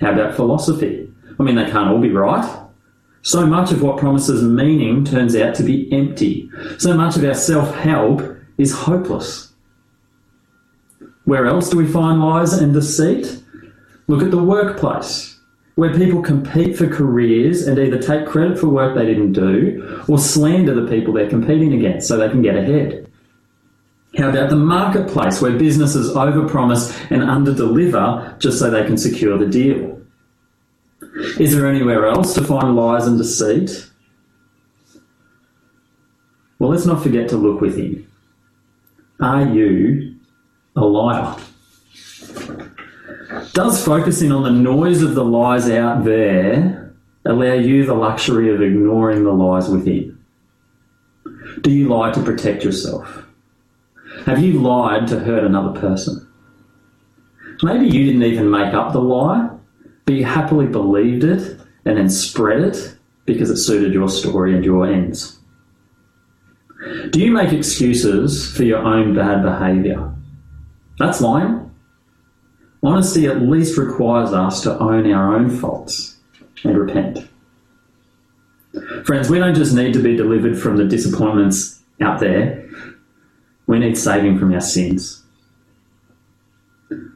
How 0.00 0.12
about 0.12 0.34
philosophy? 0.34 1.08
I 1.38 1.42
mean, 1.42 1.54
they 1.56 1.70
can't 1.70 1.90
all 1.90 2.00
be 2.00 2.10
right. 2.10 2.63
So 3.24 3.46
much 3.46 3.72
of 3.72 3.80
what 3.80 3.96
promises 3.96 4.42
meaning 4.42 5.02
turns 5.02 5.34
out 5.34 5.54
to 5.54 5.62
be 5.62 5.90
empty. 5.90 6.50
So 6.76 6.94
much 6.94 7.16
of 7.16 7.24
our 7.24 7.32
self 7.34 7.74
help 7.74 8.20
is 8.58 8.70
hopeless. 8.72 9.50
Where 11.24 11.46
else 11.46 11.70
do 11.70 11.78
we 11.78 11.86
find 11.86 12.20
lies 12.20 12.52
and 12.52 12.74
deceit? 12.74 13.42
Look 14.08 14.22
at 14.22 14.30
the 14.30 14.42
workplace, 14.42 15.40
where 15.76 15.94
people 15.94 16.20
compete 16.20 16.76
for 16.76 16.86
careers 16.86 17.66
and 17.66 17.78
either 17.78 17.98
take 17.98 18.26
credit 18.26 18.58
for 18.58 18.68
work 18.68 18.94
they 18.94 19.06
didn't 19.06 19.32
do 19.32 20.04
or 20.06 20.18
slander 20.18 20.74
the 20.74 20.86
people 20.86 21.14
they're 21.14 21.30
competing 21.30 21.72
against 21.72 22.06
so 22.06 22.18
they 22.18 22.28
can 22.28 22.42
get 22.42 22.56
ahead. 22.56 23.10
How 24.18 24.28
about 24.28 24.50
the 24.50 24.56
marketplace, 24.56 25.40
where 25.40 25.58
businesses 25.58 26.14
overpromise 26.14 26.94
and 27.10 27.22
underdeliver 27.22 28.38
just 28.38 28.58
so 28.58 28.70
they 28.70 28.84
can 28.84 28.98
secure 28.98 29.38
the 29.38 29.46
deal? 29.46 30.03
Is 31.38 31.54
there 31.54 31.68
anywhere 31.68 32.06
else 32.06 32.34
to 32.34 32.44
find 32.44 32.76
lies 32.76 33.06
and 33.06 33.18
deceit? 33.18 33.90
Well, 36.58 36.70
let's 36.70 36.86
not 36.86 37.02
forget 37.02 37.28
to 37.30 37.36
look 37.36 37.60
within. 37.60 38.06
Are 39.20 39.44
you 39.46 40.16
a 40.76 40.84
liar? 40.84 41.36
Does 43.52 43.84
focusing 43.84 44.32
on 44.32 44.44
the 44.44 44.50
noise 44.50 45.02
of 45.02 45.14
the 45.14 45.24
lies 45.24 45.68
out 45.68 46.04
there 46.04 46.94
allow 47.24 47.54
you 47.54 47.84
the 47.84 47.94
luxury 47.94 48.54
of 48.54 48.62
ignoring 48.62 49.24
the 49.24 49.32
lies 49.32 49.68
within? 49.68 50.18
Do 51.62 51.70
you 51.70 51.88
lie 51.88 52.12
to 52.12 52.22
protect 52.22 52.64
yourself? 52.64 53.24
Have 54.26 54.42
you 54.42 54.60
lied 54.60 55.08
to 55.08 55.18
hurt 55.18 55.44
another 55.44 55.78
person? 55.80 56.26
Maybe 57.62 57.86
you 57.86 58.04
didn't 58.06 58.22
even 58.22 58.50
make 58.50 58.74
up 58.74 58.92
the 58.92 59.00
lie, 59.00 59.50
but 60.04 60.14
you 60.14 60.24
happily 60.24 60.66
believed 60.66 61.24
it 61.24 61.60
and 61.84 61.98
then 61.98 62.10
spread 62.10 62.60
it 62.60 62.96
because 63.24 63.50
it 63.50 63.56
suited 63.56 63.92
your 63.92 64.08
story 64.08 64.54
and 64.54 64.64
your 64.64 64.86
ends. 64.86 65.38
Do 67.10 67.20
you 67.20 67.30
make 67.30 67.52
excuses 67.52 68.54
for 68.54 68.64
your 68.64 68.80
own 68.80 69.14
bad 69.14 69.42
behaviour? 69.42 70.14
That's 70.98 71.20
lying. 71.20 71.70
Honesty 72.82 73.26
at 73.26 73.40
least 73.40 73.78
requires 73.78 74.32
us 74.32 74.62
to 74.62 74.78
own 74.78 75.10
our 75.10 75.34
own 75.34 75.48
faults 75.48 76.18
and 76.64 76.76
repent. 76.76 77.26
Friends, 79.04 79.30
we 79.30 79.38
don't 79.38 79.54
just 79.54 79.74
need 79.74 79.94
to 79.94 80.02
be 80.02 80.16
delivered 80.16 80.58
from 80.58 80.76
the 80.76 80.84
disappointments 80.84 81.80
out 82.00 82.20
there, 82.20 82.68
we 83.66 83.78
need 83.78 83.96
saving 83.96 84.38
from 84.38 84.52
our 84.52 84.60
sins. 84.60 85.23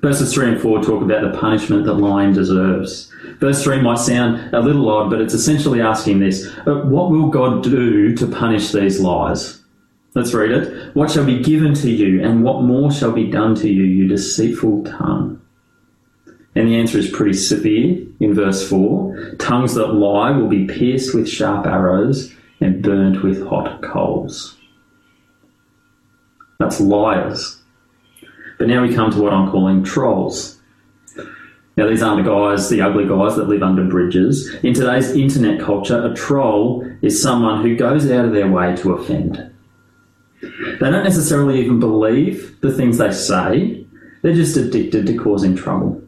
Verses 0.00 0.32
3 0.32 0.52
and 0.52 0.60
4 0.60 0.82
talk 0.82 1.02
about 1.02 1.22
the 1.22 1.38
punishment 1.38 1.84
that 1.86 1.94
lying 1.94 2.32
deserves. 2.32 3.12
Verse 3.40 3.62
3 3.62 3.80
might 3.80 3.98
sound 3.98 4.54
a 4.54 4.60
little 4.60 4.88
odd, 4.88 5.10
but 5.10 5.20
it's 5.20 5.34
essentially 5.34 5.80
asking 5.80 6.20
this 6.20 6.46
uh, 6.66 6.82
What 6.84 7.10
will 7.10 7.28
God 7.28 7.62
do 7.62 8.14
to 8.14 8.26
punish 8.26 8.72
these 8.72 9.00
lies? 9.00 9.60
Let's 10.14 10.34
read 10.34 10.50
it. 10.50 10.94
What 10.94 11.10
shall 11.10 11.24
be 11.24 11.42
given 11.42 11.74
to 11.74 11.90
you, 11.90 12.22
and 12.22 12.42
what 12.42 12.62
more 12.62 12.90
shall 12.90 13.12
be 13.12 13.30
done 13.30 13.54
to 13.56 13.68
you, 13.68 13.84
you 13.84 14.08
deceitful 14.08 14.84
tongue? 14.84 15.40
And 16.54 16.68
the 16.68 16.76
answer 16.76 16.98
is 16.98 17.10
pretty 17.10 17.34
severe 17.34 18.04
in 18.20 18.34
verse 18.34 18.68
4. 18.68 19.34
Tongues 19.38 19.74
that 19.74 19.94
lie 19.94 20.30
will 20.30 20.48
be 20.48 20.66
pierced 20.66 21.14
with 21.14 21.28
sharp 21.28 21.66
arrows 21.66 22.34
and 22.60 22.82
burnt 22.82 23.22
with 23.22 23.46
hot 23.46 23.82
coals. 23.82 24.56
That's 26.58 26.80
liars. 26.80 27.62
But 28.58 28.68
now 28.68 28.82
we 28.82 28.94
come 28.94 29.10
to 29.12 29.22
what 29.22 29.32
I'm 29.32 29.50
calling 29.50 29.84
trolls. 29.84 30.58
Now, 31.76 31.88
these 31.88 32.02
aren't 32.02 32.24
the 32.24 32.28
guys, 32.28 32.68
the 32.68 32.80
ugly 32.82 33.06
guys 33.06 33.36
that 33.36 33.48
live 33.48 33.62
under 33.62 33.84
bridges. 33.84 34.52
In 34.64 34.74
today's 34.74 35.12
internet 35.12 35.60
culture, 35.60 36.04
a 36.04 36.12
troll 36.12 36.84
is 37.02 37.22
someone 37.22 37.62
who 37.62 37.76
goes 37.76 38.10
out 38.10 38.24
of 38.24 38.32
their 38.32 38.50
way 38.50 38.74
to 38.76 38.94
offend. 38.94 39.54
They 40.40 40.90
don't 40.90 41.04
necessarily 41.04 41.60
even 41.60 41.78
believe 41.78 42.60
the 42.62 42.72
things 42.72 42.98
they 42.98 43.12
say, 43.12 43.86
they're 44.22 44.34
just 44.34 44.56
addicted 44.56 45.06
to 45.06 45.16
causing 45.16 45.54
trouble. 45.54 46.02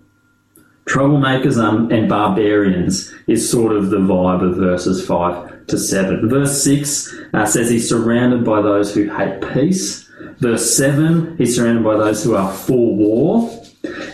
Troublemakers 0.86 1.56
and 1.92 2.08
barbarians 2.08 3.14
is 3.28 3.48
sort 3.48 3.76
of 3.76 3.90
the 3.90 3.98
vibe 3.98 4.42
of 4.42 4.56
verses 4.56 5.06
5 5.06 5.68
to 5.68 5.78
7. 5.78 6.28
Verse 6.28 6.64
6 6.64 7.14
uh, 7.32 7.46
says 7.46 7.70
he's 7.70 7.88
surrounded 7.88 8.44
by 8.44 8.60
those 8.60 8.92
who 8.92 9.08
hate 9.08 9.40
peace 9.52 10.09
Verse 10.40 10.74
7, 10.74 11.36
he's 11.36 11.54
surrounded 11.54 11.84
by 11.84 11.96
those 11.96 12.24
who 12.24 12.34
are 12.34 12.52
for 12.52 12.94
war. 12.94 13.50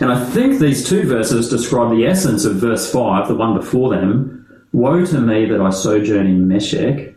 And 0.01 0.11
I 0.11 0.29
think 0.29 0.59
these 0.59 0.87
two 0.87 1.07
verses 1.07 1.49
describe 1.49 1.91
the 1.91 2.05
essence 2.05 2.43
of 2.45 2.55
verse 2.55 2.91
5, 2.91 3.29
the 3.29 3.35
one 3.35 3.55
before 3.55 3.89
them. 3.89 4.67
Woe 4.73 5.05
to 5.05 5.21
me 5.21 5.45
that 5.45 5.61
I 5.61 5.69
sojourn 5.69 6.27
in 6.27 6.47
Meshech 6.47 7.15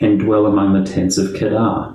and 0.00 0.18
dwell 0.18 0.46
among 0.46 0.72
the 0.72 0.90
tents 0.90 1.18
of 1.18 1.34
Kedar. 1.34 1.94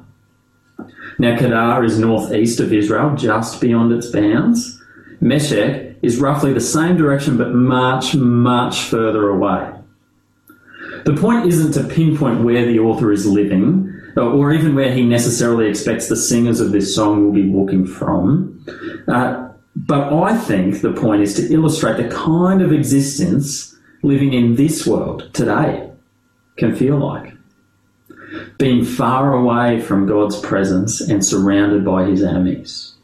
Now, 1.20 1.38
Kedar 1.38 1.84
is 1.84 2.00
northeast 2.00 2.60
of 2.60 2.72
Israel, 2.72 3.16
just 3.16 3.60
beyond 3.60 3.92
its 3.92 4.08
bounds. 4.08 4.82
Meshech 5.20 5.96
is 6.02 6.20
roughly 6.20 6.54
the 6.54 6.62
same 6.62 6.96
direction, 6.98 7.38
but 7.38 7.54
much, 7.54 8.16
much 8.16 8.82
further 8.84 9.30
away. 9.30 9.72
The 11.06 11.16
point 11.16 11.48
isn't 11.48 11.74
to 11.74 11.94
pinpoint 11.94 12.44
where 12.44 12.66
the 12.66 12.80
author 12.80 13.12
is 13.12 13.26
living, 13.26 13.91
or 14.18 14.54
even 14.54 14.76
where 14.76 14.94
he 14.94 15.04
necessarily 15.04 15.68
expects 15.68 16.08
the 16.08 16.16
singers 16.16 16.60
of 16.60 16.72
this 16.72 16.94
song 16.96 17.26
will 17.26 17.34
be 17.34 17.48
walking 17.48 17.86
from. 17.86 18.64
Uh, 19.08 19.50
but 19.76 20.14
I 20.14 20.38
think 20.38 20.82
the 20.82 20.94
point 20.94 21.22
is 21.22 21.36
to 21.36 21.54
illustrate 21.54 21.98
the 21.98 22.14
kind 22.14 22.62
of 22.62 22.74
existence 22.74 23.76
living 24.04 24.34
in 24.34 24.56
this 24.56 24.86
world 24.86 25.30
today 25.34 25.90
can 26.58 26.76
feel 26.76 26.98
like. 26.98 27.34
Being 28.58 28.86
far 28.86 29.34
away 29.34 29.82
from 29.82 30.08
God's 30.08 30.40
presence 30.40 31.02
and 31.02 31.26
surrounded 31.26 31.84
by 31.84 32.06
his 32.06 32.24
enemies. 32.24 32.96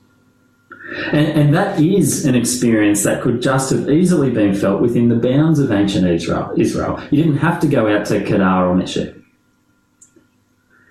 And, 1.12 1.28
and, 1.28 1.54
that 1.54 1.82
is 1.82 2.26
an 2.26 2.34
experience 2.34 3.04
that 3.04 3.22
could 3.22 3.42
just 3.42 3.72
have 3.72 3.90
easily 3.90 4.32
been 4.32 4.56
felt 4.56 4.82
within 4.82 5.10
the 5.10 5.18
bounds 5.18 5.60
of 5.60 5.70
ancient 5.70 6.08
Israel. 6.08 6.54
Israel. 6.56 7.04
You 7.12 7.24
didn't 7.24 7.40
have 7.40 7.60
to 7.60 7.68
go 7.68 7.94
out 7.94 8.06
to 8.06 8.24
Kedar 8.24 8.70
or 8.70 8.74
Meshech 8.74 9.17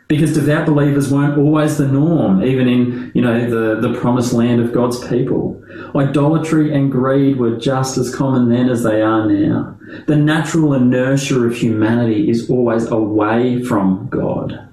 because 0.09 0.35
devout 0.35 0.67
believers 0.67 1.13
weren't 1.13 1.37
always 1.37 1.79
the 1.79 1.89
norm, 1.89 2.43
even 2.45 2.69
in 2.69 3.11
you 3.15 3.23
know 3.23 3.51
the, 3.51 3.81
the 3.81 3.99
promised 3.99 4.33
land 4.33 4.61
of 4.61 4.73
God's 4.73 5.07
people. 5.09 5.63
Idolatry 5.95 6.73
and 6.75 6.93
greed 6.93 7.39
were 7.39 7.57
just 7.57 7.99
as 7.99 8.15
common 8.15 8.49
then 8.49 8.69
as 8.69 8.83
they 8.83 9.03
are 9.03 9.27
now. 9.27 9.77
The 10.07 10.17
natural 10.17 10.75
inertia 10.75 11.41
of 11.41 11.57
humanity 11.57 12.31
is 12.31 12.49
always 12.49 12.87
away 12.87 13.63
from 13.63 14.09
God. 14.09 14.69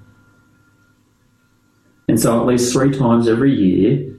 And 2.07 2.19
so, 2.19 2.39
at 2.39 2.45
least 2.45 2.71
three 2.71 2.91
times 2.91 3.27
every 3.27 3.53
year, 3.53 4.13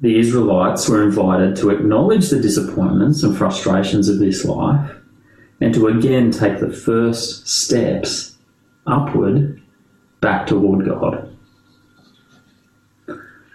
the 0.00 0.18
Israelites 0.18 0.88
were 0.88 1.02
invited 1.02 1.56
to 1.56 1.70
acknowledge 1.70 2.30
the 2.30 2.40
disappointments 2.40 3.22
and 3.22 3.36
frustrations 3.36 4.08
of 4.08 4.18
this 4.18 4.44
life 4.44 4.92
and 5.60 5.74
to 5.74 5.88
again 5.88 6.30
take 6.30 6.60
the 6.60 6.72
first 6.72 7.48
steps 7.48 8.36
upward 8.86 9.57
back 10.20 10.46
toward 10.46 10.86
God. 10.86 11.36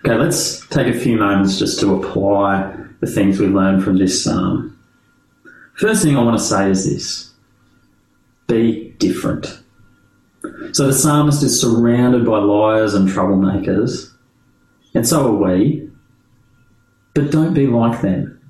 Okay, 0.05 0.15
let's 0.15 0.65
take 0.67 0.93
a 0.93 1.00
few 1.00 1.17
moments 1.17 1.58
just 1.58 1.79
to 1.79 1.96
apply 1.96 2.75
the 3.00 3.08
things 3.08 3.39
we 3.39 3.48
learn 3.48 3.82
from 3.82 3.98
this 3.98 4.24
psalm. 4.24 4.77
First 5.75 6.03
thing 6.03 6.17
I 6.17 6.24
want 6.24 6.38
to 6.38 6.43
say 6.43 6.70
is 6.70 6.86
this 6.86 7.32
be 8.48 8.89
different. 8.98 9.62
So 10.74 10.88
the 10.88 10.93
psalmist 10.93 11.41
is 11.41 11.60
surrounded 11.60 12.25
by 12.25 12.39
liars 12.39 12.93
and 12.93 13.08
troublemakers, 13.08 14.12
and 14.93 15.08
so 15.08 15.27
are 15.27 15.53
we, 15.53 15.89
but 17.13 17.32
don't 17.32 17.53
be 17.53 17.67
like 17.67 18.01
them. 18.01 18.41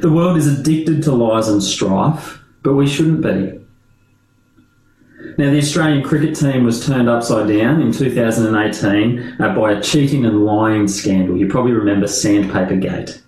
The 0.00 0.12
world 0.12 0.36
is 0.36 0.46
addicted 0.46 1.02
to 1.02 1.12
lies 1.12 1.48
and 1.48 1.62
strife, 1.62 2.38
but 2.62 2.74
we 2.74 2.86
shouldn't 2.86 3.22
be. 3.22 3.63
Now, 5.38 5.50
the 5.50 5.58
Australian 5.58 6.02
cricket 6.02 6.36
team 6.36 6.64
was 6.64 6.84
turned 6.84 7.08
upside 7.08 7.48
down 7.48 7.80
in 7.80 7.92
2018 7.92 9.36
uh, 9.40 9.54
by 9.54 9.72
a 9.72 9.82
cheating 9.82 10.24
and 10.24 10.44
lying 10.44 10.86
scandal. 10.86 11.36
You 11.36 11.48
probably 11.48 11.72
remember 11.72 12.06
Sandpaper 12.06 12.76
Gate. 12.76 13.20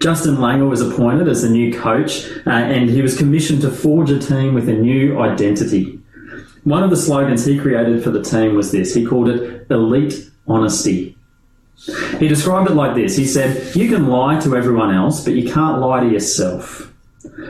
Justin 0.00 0.36
Langer 0.36 0.68
was 0.68 0.80
appointed 0.80 1.28
as 1.28 1.42
the 1.42 1.50
new 1.50 1.72
coach, 1.72 2.28
uh, 2.46 2.50
and 2.50 2.88
he 2.88 3.02
was 3.02 3.16
commissioned 3.16 3.60
to 3.62 3.70
forge 3.70 4.10
a 4.10 4.18
team 4.18 4.54
with 4.54 4.68
a 4.68 4.72
new 4.72 5.20
identity. 5.20 6.00
One 6.64 6.82
of 6.82 6.90
the 6.90 6.96
slogans 6.96 7.44
he 7.44 7.58
created 7.58 8.02
for 8.02 8.10
the 8.10 8.22
team 8.22 8.54
was 8.54 8.72
this 8.72 8.94
he 8.94 9.04
called 9.04 9.28
it 9.28 9.66
Elite 9.70 10.30
honesty. 10.46 11.16
He 12.18 12.28
described 12.28 12.70
it 12.70 12.74
like 12.74 12.94
this 12.94 13.16
He 13.16 13.26
said, 13.26 13.74
You 13.74 13.88
can 13.88 14.08
lie 14.08 14.38
to 14.40 14.56
everyone 14.56 14.94
else, 14.94 15.24
but 15.24 15.34
you 15.34 15.52
can't 15.52 15.80
lie 15.80 16.00
to 16.00 16.08
yourself. 16.08 16.92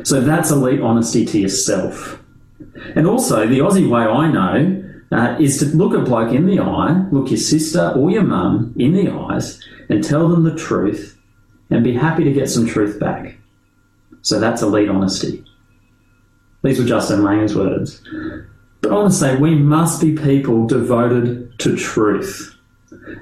So 0.03 0.21
that's 0.21 0.51
elite 0.51 0.81
honesty 0.81 1.25
to 1.27 1.39
yourself. 1.39 2.24
And 2.97 3.07
also, 3.07 3.47
the 3.47 3.59
Aussie 3.59 3.89
way 3.89 4.03
I 4.03 4.31
know 4.31 4.83
uh, 5.13 5.37
is 5.39 5.59
to 5.59 5.67
look 5.67 5.95
a 5.95 6.01
bloke 6.01 6.33
in 6.33 6.47
the 6.47 6.61
eye, 6.61 7.07
look 7.11 7.31
your 7.31 7.39
sister 7.39 7.93
or 7.97 8.11
your 8.11 8.23
mum 8.23 8.75
in 8.79 8.93
the 8.93 9.11
eyes, 9.11 9.63
and 9.89 10.03
tell 10.03 10.29
them 10.29 10.45
the 10.45 10.57
truth, 10.57 11.19
and 11.71 11.85
be 11.85 11.95
happy 11.95 12.25
to 12.25 12.33
get 12.33 12.51
some 12.51 12.67
truth 12.67 12.99
back. 12.99 13.37
So 14.23 14.41
that's 14.41 14.63
elite 14.63 14.89
honesty. 14.89 15.45
These 16.63 16.79
were 16.79 16.87
Justin 16.87 17.21
Langer's 17.21 17.55
words. 17.55 18.03
But 18.81 18.91
I 18.91 18.95
want 18.95 19.13
to 19.13 19.19
say 19.19 19.37
we 19.37 19.55
must 19.55 20.01
be 20.01 20.15
people 20.15 20.67
devoted 20.67 21.59
to 21.61 21.77
truth. 21.77 22.57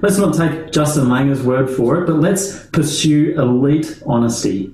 Let's 0.01 0.17
not 0.17 0.35
take 0.35 0.71
Justin 0.71 1.05
Langer's 1.05 1.43
word 1.43 1.69
for 1.69 2.01
it, 2.01 2.05
but 2.05 2.15
let's 2.15 2.67
pursue 2.67 3.39
elite 3.39 4.01
honesty. 4.05 4.73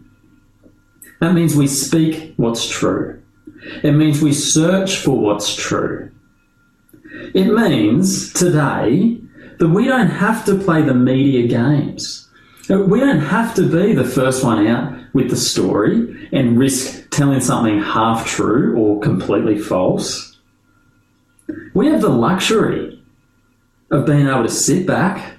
That 1.20 1.34
means 1.34 1.56
we 1.56 1.68
speak 1.68 2.34
what's 2.38 2.68
true. 2.68 3.22
It 3.84 3.92
means 3.92 4.22
we 4.22 4.34
search 4.34 4.98
for 4.98 5.18
what's 5.18 5.56
true. 5.56 6.12
It 7.34 7.46
means 7.46 8.34
today 8.34 9.20
that 9.60 9.68
we 9.68 9.86
don't 9.86 10.08
have 10.08 10.46
to 10.46 10.56
play 10.58 10.82
the 10.82 10.94
media 10.94 11.48
games. 11.48 12.28
We 12.70 13.00
don't 13.00 13.20
have 13.20 13.56
to 13.56 13.64
be 13.64 13.94
the 13.94 14.04
first 14.04 14.44
one 14.44 14.66
out 14.68 14.94
with 15.14 15.30
the 15.30 15.36
story 15.36 16.30
and 16.32 16.58
risk 16.58 17.10
telling 17.10 17.42
something 17.42 17.82
half 17.82 18.28
true 18.28 18.78
or 18.78 19.00
completely 19.00 19.58
false. 19.58 20.38
We 21.74 21.88
have 21.88 22.02
the 22.02 22.10
luxury 22.10 23.02
of 23.92 24.06
being 24.06 24.28
able 24.28 24.44
to 24.44 24.50
sit 24.50 24.86
back, 24.86 25.34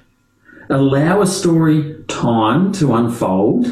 allow 0.69 1.23
a 1.23 1.27
story 1.27 2.03
time 2.09 2.73
to 2.73 2.95
unfold, 2.95 3.67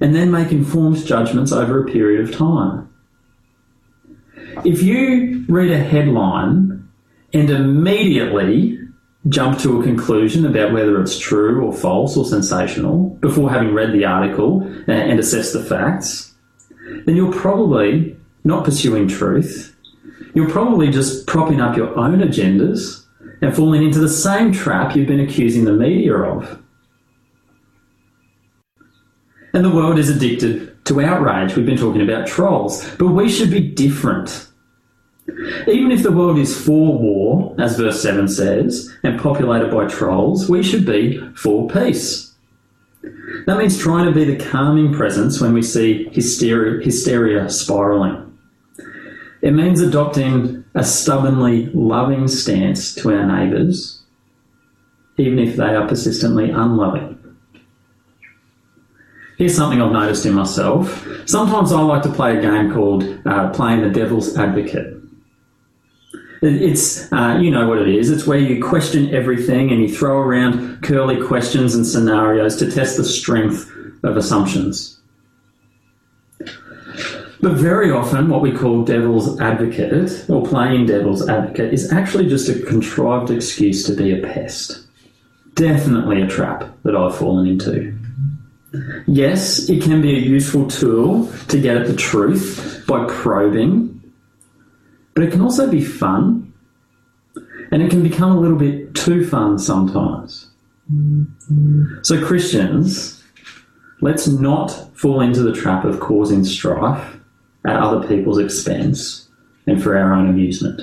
and 0.00 0.14
then 0.14 0.30
make 0.30 0.52
informed 0.52 1.04
judgments 1.04 1.50
over 1.50 1.82
a 1.82 1.90
period 1.90 2.28
of 2.28 2.36
time. 2.36 2.88
If 4.64 4.82
you 4.82 5.44
read 5.48 5.70
a 5.70 5.78
headline 5.78 6.88
and 7.32 7.50
immediately 7.50 8.78
jump 9.28 9.58
to 9.60 9.80
a 9.80 9.82
conclusion 9.82 10.46
about 10.46 10.72
whether 10.72 11.00
it's 11.00 11.18
true 11.18 11.64
or 11.64 11.72
false 11.72 12.16
or 12.16 12.24
sensational 12.24 13.10
before 13.20 13.50
having 13.50 13.74
read 13.74 13.92
the 13.92 14.04
article 14.04 14.62
and 14.86 15.18
assessed 15.18 15.52
the 15.52 15.62
facts, 15.62 16.34
then 17.04 17.16
you're 17.16 17.32
probably 17.32 18.16
not 18.44 18.64
pursuing 18.64 19.06
truth. 19.08 19.76
You're 20.34 20.48
probably 20.48 20.90
just 20.90 21.26
propping 21.26 21.60
up 21.60 21.76
your 21.76 21.96
own 21.98 22.20
agendas 22.20 23.04
and 23.42 23.54
falling 23.54 23.82
into 23.82 23.98
the 23.98 24.08
same 24.08 24.52
trap 24.52 24.96
you've 24.96 25.08
been 25.08 25.20
accusing 25.20 25.64
the 25.64 25.72
media 25.72 26.14
of. 26.14 26.60
And 29.52 29.64
the 29.64 29.70
world 29.70 29.98
is 29.98 30.08
addicted 30.08 30.84
to 30.86 31.00
outrage. 31.00 31.54
We've 31.54 31.66
been 31.66 31.78
talking 31.78 32.02
about 32.02 32.26
trolls, 32.26 32.88
but 32.96 33.08
we 33.08 33.28
should 33.28 33.50
be 33.50 33.60
different. 33.60 34.47
Even 35.66 35.90
if 35.90 36.02
the 36.02 36.12
world 36.12 36.38
is 36.38 36.58
for 36.58 36.98
war, 36.98 37.54
as 37.58 37.76
verse 37.76 38.02
7 38.02 38.28
says, 38.28 38.94
and 39.02 39.20
populated 39.20 39.70
by 39.70 39.86
trolls, 39.86 40.48
we 40.48 40.62
should 40.62 40.86
be 40.86 41.20
for 41.34 41.68
peace. 41.68 42.34
That 43.46 43.58
means 43.58 43.78
trying 43.78 44.06
to 44.06 44.12
be 44.12 44.24
the 44.24 44.42
calming 44.50 44.92
presence 44.92 45.40
when 45.40 45.52
we 45.52 45.62
see 45.62 46.08
hysteria, 46.10 46.82
hysteria 46.82 47.48
spiralling. 47.48 48.36
It 49.40 49.52
means 49.52 49.80
adopting 49.80 50.64
a 50.74 50.82
stubbornly 50.82 51.66
loving 51.72 52.26
stance 52.26 52.94
to 52.96 53.12
our 53.14 53.24
neighbours, 53.24 54.02
even 55.16 55.38
if 55.38 55.56
they 55.56 55.74
are 55.74 55.86
persistently 55.86 56.50
unloving. 56.50 57.14
Here's 59.36 59.54
something 59.54 59.80
I've 59.80 59.92
noticed 59.92 60.26
in 60.26 60.34
myself. 60.34 61.06
Sometimes 61.26 61.72
I 61.72 61.80
like 61.82 62.02
to 62.02 62.12
play 62.12 62.36
a 62.36 62.42
game 62.42 62.72
called 62.72 63.04
uh, 63.24 63.50
playing 63.50 63.82
the 63.82 63.90
devil's 63.90 64.36
advocate. 64.36 64.97
It's, 66.40 67.12
uh, 67.12 67.38
you 67.40 67.50
know 67.50 67.68
what 67.68 67.82
it 67.82 67.88
is. 67.88 68.10
It's 68.10 68.26
where 68.26 68.38
you 68.38 68.62
question 68.62 69.14
everything 69.14 69.70
and 69.70 69.82
you 69.82 69.88
throw 69.94 70.18
around 70.18 70.82
curly 70.82 71.20
questions 71.20 71.74
and 71.74 71.86
scenarios 71.86 72.56
to 72.56 72.70
test 72.70 72.96
the 72.96 73.04
strength 73.04 73.70
of 74.04 74.16
assumptions. 74.16 74.98
But 77.40 77.52
very 77.52 77.90
often, 77.90 78.28
what 78.28 78.42
we 78.42 78.52
call 78.52 78.84
devil's 78.84 79.40
advocate 79.40 80.28
or 80.28 80.44
playing 80.44 80.86
devil's 80.86 81.28
advocate 81.28 81.72
is 81.72 81.92
actually 81.92 82.28
just 82.28 82.48
a 82.48 82.60
contrived 82.66 83.30
excuse 83.30 83.84
to 83.84 83.94
be 83.94 84.12
a 84.12 84.22
pest. 84.22 84.86
Definitely 85.54 86.22
a 86.22 86.26
trap 86.26 86.68
that 86.82 86.96
I've 86.96 87.16
fallen 87.16 87.46
into. 87.46 87.96
Yes, 89.06 89.68
it 89.68 89.82
can 89.82 90.02
be 90.02 90.16
a 90.16 90.20
useful 90.20 90.68
tool 90.68 91.32
to 91.48 91.60
get 91.60 91.76
at 91.76 91.86
the 91.86 91.96
truth 91.96 92.84
by 92.86 93.06
probing 93.06 93.97
but 95.18 95.26
it 95.26 95.32
can 95.32 95.40
also 95.40 95.68
be 95.68 95.82
fun, 95.82 96.52
and 97.72 97.82
it 97.82 97.90
can 97.90 98.04
become 98.04 98.30
a 98.30 98.38
little 98.38 98.56
bit 98.56 98.94
too 98.94 99.26
fun 99.26 99.58
sometimes. 99.58 100.48
So, 102.02 102.24
Christians, 102.24 103.20
let's 104.00 104.28
not 104.28 104.70
fall 104.96 105.20
into 105.20 105.42
the 105.42 105.52
trap 105.52 105.84
of 105.84 105.98
causing 105.98 106.44
strife 106.44 107.16
at 107.66 107.74
other 107.74 108.06
people's 108.06 108.38
expense 108.38 109.28
and 109.66 109.82
for 109.82 109.98
our 109.98 110.14
own 110.14 110.28
amusement. 110.28 110.82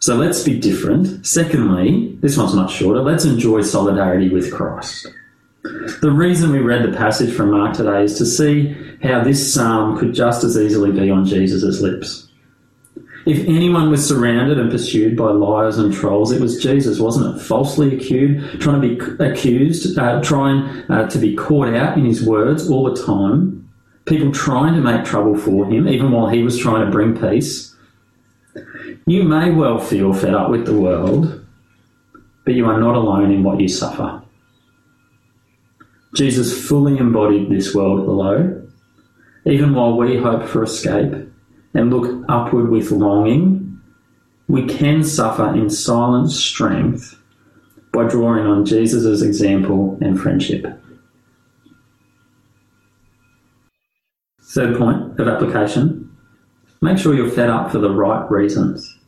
So 0.00 0.14
let's 0.14 0.42
be 0.42 0.58
different. 0.58 1.26
Secondly, 1.26 2.16
this 2.22 2.38
one's 2.38 2.54
much 2.54 2.72
shorter, 2.72 3.02
let's 3.02 3.26
enjoy 3.26 3.60
solidarity 3.60 4.30
with 4.30 4.50
Christ. 4.50 5.08
The 6.00 6.12
reason 6.12 6.52
we 6.52 6.60
read 6.60 6.84
the 6.84 6.96
passage 6.96 7.34
from 7.34 7.50
Mark 7.50 7.76
today 7.76 8.04
is 8.04 8.18
to 8.18 8.26
see 8.26 8.76
how 9.02 9.22
this 9.22 9.52
psalm 9.52 9.98
could 9.98 10.14
just 10.14 10.44
as 10.44 10.56
easily 10.56 10.92
be 10.92 11.10
on 11.10 11.24
Jesus' 11.24 11.80
lips. 11.80 12.28
If 13.26 13.40
anyone 13.48 13.90
was 13.90 14.06
surrounded 14.06 14.58
and 14.58 14.70
pursued 14.70 15.16
by 15.16 15.30
liars 15.32 15.78
and 15.78 15.92
trolls, 15.92 16.30
it 16.30 16.40
was 16.40 16.62
Jesus, 16.62 17.00
wasn't 17.00 17.36
it? 17.36 17.42
Falsely 17.42 17.96
accused, 17.96 18.60
trying 18.60 18.80
to 18.80 18.96
be 18.96 19.24
accused, 19.24 19.98
uh, 19.98 20.22
trying 20.22 20.62
uh, 20.88 21.08
to 21.08 21.18
be 21.18 21.34
caught 21.34 21.74
out 21.74 21.98
in 21.98 22.04
his 22.04 22.24
words 22.24 22.70
all 22.70 22.84
the 22.84 23.02
time. 23.02 23.68
People 24.04 24.30
trying 24.30 24.74
to 24.74 24.80
make 24.80 25.04
trouble 25.04 25.36
for 25.36 25.66
him, 25.66 25.88
even 25.88 26.12
while 26.12 26.28
he 26.28 26.44
was 26.44 26.56
trying 26.56 26.84
to 26.84 26.92
bring 26.92 27.18
peace. 27.18 27.74
You 29.06 29.24
may 29.24 29.50
well 29.50 29.78
feel 29.78 30.14
fed 30.14 30.34
up 30.34 30.48
with 30.48 30.64
the 30.64 30.78
world, 30.78 31.44
but 32.44 32.54
you 32.54 32.66
are 32.66 32.78
not 32.78 32.94
alone 32.94 33.32
in 33.32 33.42
what 33.42 33.60
you 33.60 33.66
suffer. 33.66 34.22
Jesus 36.16 36.66
fully 36.66 36.96
embodied 36.96 37.50
this 37.50 37.74
world 37.74 38.06
below, 38.06 38.66
even 39.44 39.74
while 39.74 39.98
we 39.98 40.16
hope 40.16 40.48
for 40.48 40.62
escape 40.62 41.12
and 41.74 41.90
look 41.90 42.24
upward 42.28 42.70
with 42.70 42.90
longing, 42.90 43.80
we 44.48 44.66
can 44.66 45.04
suffer 45.04 45.54
in 45.54 45.68
silent 45.68 46.30
strength 46.30 47.20
by 47.92 48.04
drawing 48.08 48.46
on 48.46 48.64
Jesus' 48.64 49.20
example 49.20 49.98
and 50.00 50.18
friendship. 50.18 50.64
Third 54.42 54.78
point 54.78 55.20
of 55.20 55.28
application 55.28 56.02
make 56.80 56.96
sure 56.96 57.14
you're 57.14 57.30
fed 57.30 57.50
up 57.50 57.70
for 57.70 57.78
the 57.78 57.90
right 57.90 58.30
reasons. 58.30 58.98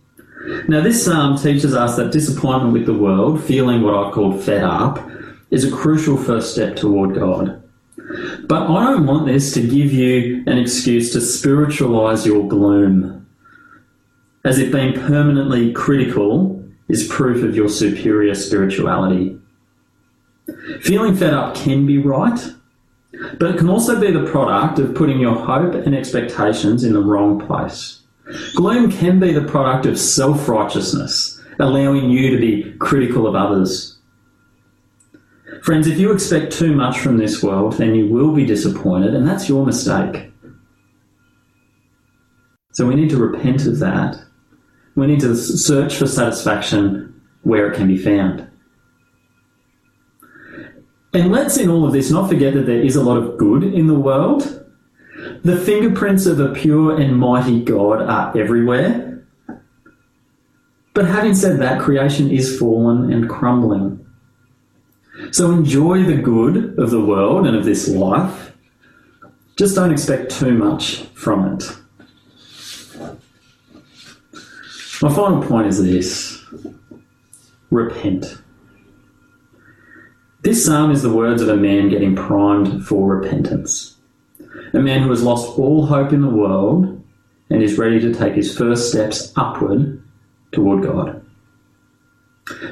Now, 0.69 0.83
this 0.83 1.05
psalm 1.05 1.39
teaches 1.39 1.75
us 1.75 1.97
that 1.97 2.13
disappointment 2.13 2.73
with 2.73 2.87
the 2.87 2.95
world, 2.95 3.43
feeling 3.43 3.83
what 3.83 3.95
I've 3.95 4.13
called 4.13 4.43
fed 4.43 4.63
up, 4.63 4.99
is 5.51 5.65
a 5.65 5.75
crucial 5.75 6.17
first 6.17 6.53
step 6.53 6.77
toward 6.77 7.15
God. 7.15 7.63
But 8.47 8.71
I 8.71 8.93
don't 8.93 9.07
want 9.07 9.27
this 9.27 9.53
to 9.55 9.61
give 9.61 9.93
you 9.93 10.43
an 10.47 10.59
excuse 10.59 11.13
to 11.13 11.21
spiritualize 11.21 12.27
your 12.27 12.47
gloom, 12.49 13.27
as 14.45 14.59
if 14.59 14.73
being 14.73 14.95
permanently 14.95 15.73
critical 15.73 16.65
is 16.89 17.07
proof 17.09 17.43
of 17.45 17.55
your 17.55 17.69
superior 17.69 18.35
spirituality. 18.35 19.39
Feeling 20.81 21.15
fed 21.15 21.35
up 21.35 21.55
can 21.55 21.87
be 21.87 21.99
right, 21.99 22.41
but 23.39 23.51
it 23.51 23.59
can 23.59 23.69
also 23.69 24.01
be 24.01 24.11
the 24.11 24.25
product 24.31 24.79
of 24.79 24.95
putting 24.95 25.19
your 25.19 25.35
hope 25.35 25.75
and 25.75 25.95
expectations 25.95 26.85
in 26.85 26.95
the 26.95 27.03
wrong 27.03 27.39
place. 27.47 28.01
Gloom 28.55 28.91
can 28.91 29.19
be 29.19 29.33
the 29.33 29.43
product 29.43 29.85
of 29.87 29.99
self 29.99 30.49
righteousness, 30.49 31.43
allowing 31.59 32.11
you 32.11 32.31
to 32.31 32.39
be 32.39 32.73
critical 32.79 33.27
of 33.27 33.35
others 33.35 33.88
Friends, 35.63 35.87
if 35.87 35.99
you 35.99 36.13
expect 36.13 36.53
too 36.53 36.75
much 36.75 36.99
from 36.99 37.17
this 37.17 37.43
world, 37.43 37.75
then 37.75 37.95
you 37.95 38.07
will 38.07 38.33
be 38.33 38.47
disappointed, 38.47 39.15
and 39.15 39.27
that's 39.27 39.49
your 39.49 39.65
mistake. 39.67 40.31
So 42.73 42.87
we 42.87 42.95
need 42.95 43.11
to 43.11 43.17
repent 43.17 43.67
of 43.67 43.79
that. 43.81 44.23
We 44.95 45.07
need 45.07 45.21
to 45.21 45.37
search 45.37 45.97
for 45.97 46.07
satisfaction 46.07 47.21
where 47.43 47.71
it 47.71 47.77
can 47.77 47.89
be 47.89 47.99
found. 47.99 48.49
And 51.15 51.33
let's, 51.33 51.57
in 51.57 51.71
all 51.71 51.87
of 51.87 51.93
this, 51.93 52.11
not 52.11 52.29
forget 52.29 52.55
that 52.55 52.67
there 52.67 52.81
is 52.81 52.97
a 52.97 53.03
lot 53.03 53.17
of 53.17 53.39
good 53.39 53.65
in 53.65 53.87
the 53.87 53.99
world. 53.99 54.65
The 55.43 55.57
fingerprints 55.57 56.27
of 56.27 56.39
a 56.39 56.53
pure 56.53 57.01
and 57.01 57.17
mighty 57.17 57.63
God 57.63 58.03
are 58.03 58.37
everywhere. 58.39 59.25
But 60.95 61.07
having 61.07 61.35
said 61.35 61.61
that, 61.61 61.81
creation 61.81 62.31
is 62.31 62.59
fallen 62.59 63.13
and 63.13 63.29
crumbling. 63.29 64.05
So 65.33 65.51
enjoy 65.53 66.05
the 66.05 66.17
good 66.17 66.79
of 66.79 66.91
the 66.91 67.05
world 67.05 67.47
and 67.47 67.57
of 67.57 67.65
this 67.65 67.89
life. 67.89 68.53
Just 69.57 69.75
don't 69.75 69.93
expect 69.93 70.31
too 70.31 70.53
much 70.53 71.03
from 71.15 71.55
it. 71.55 71.65
My 75.01 75.15
final 75.15 75.43
point 75.43 75.69
is 75.69 75.83
this 75.83 76.45
repent. 77.71 78.39
This 80.43 80.65
psalm 80.65 80.91
is 80.91 81.03
the 81.03 81.13
words 81.13 81.43
of 81.43 81.49
a 81.49 81.57
man 81.57 81.89
getting 81.89 82.17
primed 82.17 82.87
for 82.87 83.17
repentance. 83.17 83.97
A 84.73 84.79
man 84.79 85.03
who 85.03 85.11
has 85.11 85.23
lost 85.23 85.59
all 85.59 85.87
hope 85.87 86.13
in 86.13 86.23
the 86.23 86.29
world 86.29 87.05
and 87.51 87.63
is 87.63 87.79
ready 87.79 88.01
to 88.01 88.15
take 88.15 88.35
his 88.35 88.57
first 88.57 88.91
steps 88.91 89.33
upward 89.37 90.03
toward 90.53 90.83
God. 90.85 91.18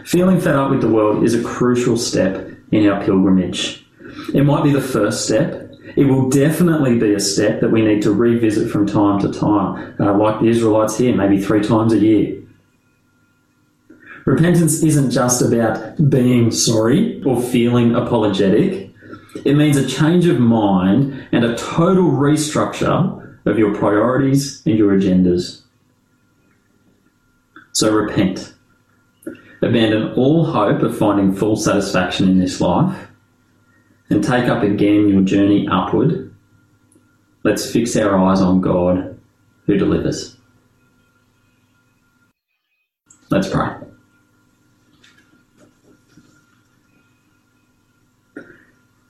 Feeling 0.04 0.40
fed 0.40 0.54
up 0.54 0.70
with 0.70 0.80
the 0.80 0.88
world 0.88 1.24
is 1.24 1.34
a 1.34 1.42
crucial 1.42 1.96
step 1.96 2.50
in 2.72 2.88
our 2.88 3.04
pilgrimage. 3.04 3.86
It 4.34 4.44
might 4.44 4.64
be 4.64 4.72
the 4.72 4.80
first 4.80 5.24
step. 5.24 5.72
It 5.96 6.04
will 6.04 6.28
definitely 6.28 6.98
be 6.98 7.14
a 7.14 7.20
step 7.20 7.60
that 7.60 7.70
we 7.70 7.82
need 7.82 8.02
to 8.02 8.12
revisit 8.12 8.70
from 8.70 8.86
time 8.86 9.20
to 9.20 9.32
time, 9.32 9.94
uh, 10.00 10.16
like 10.16 10.40
the 10.40 10.48
Israelites 10.48 10.98
here, 10.98 11.14
maybe 11.14 11.40
three 11.40 11.62
times 11.62 11.92
a 11.92 11.98
year. 11.98 12.42
Repentance 14.24 14.82
isn't 14.82 15.12
just 15.12 15.40
about 15.40 16.10
being 16.10 16.50
sorry 16.50 17.22
or 17.24 17.40
feeling 17.40 17.94
apologetic. 17.94 18.90
It 19.44 19.54
means 19.54 19.76
a 19.76 19.86
change 19.86 20.26
of 20.26 20.40
mind 20.40 21.28
and 21.30 21.44
a 21.44 21.56
total 21.56 22.10
restructure 22.10 23.38
of 23.46 23.58
your 23.58 23.74
priorities 23.74 24.62
and 24.66 24.76
your 24.76 24.92
agendas. 24.98 25.62
So 27.72 27.94
repent. 27.94 28.55
Abandon 29.62 30.12
all 30.14 30.44
hope 30.44 30.82
of 30.82 30.96
finding 30.96 31.34
full 31.34 31.56
satisfaction 31.56 32.28
in 32.28 32.38
this 32.38 32.60
life 32.60 33.08
and 34.10 34.22
take 34.22 34.48
up 34.48 34.62
again 34.62 35.08
your 35.08 35.22
journey 35.22 35.66
upward. 35.70 36.34
Let's 37.42 37.70
fix 37.70 37.96
our 37.96 38.18
eyes 38.18 38.40
on 38.40 38.60
God 38.60 39.18
who 39.66 39.76
delivers. 39.76 40.36
Let's 43.30 43.48
pray. 43.48 43.74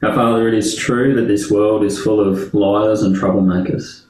Our 0.02 0.14
Father, 0.14 0.48
it 0.48 0.54
is 0.54 0.76
true 0.76 1.14
that 1.14 1.26
this 1.26 1.50
world 1.50 1.82
is 1.82 1.98
full 1.98 2.20
of 2.20 2.54
liars 2.54 3.02
and 3.02 3.16
troublemakers. 3.16 4.04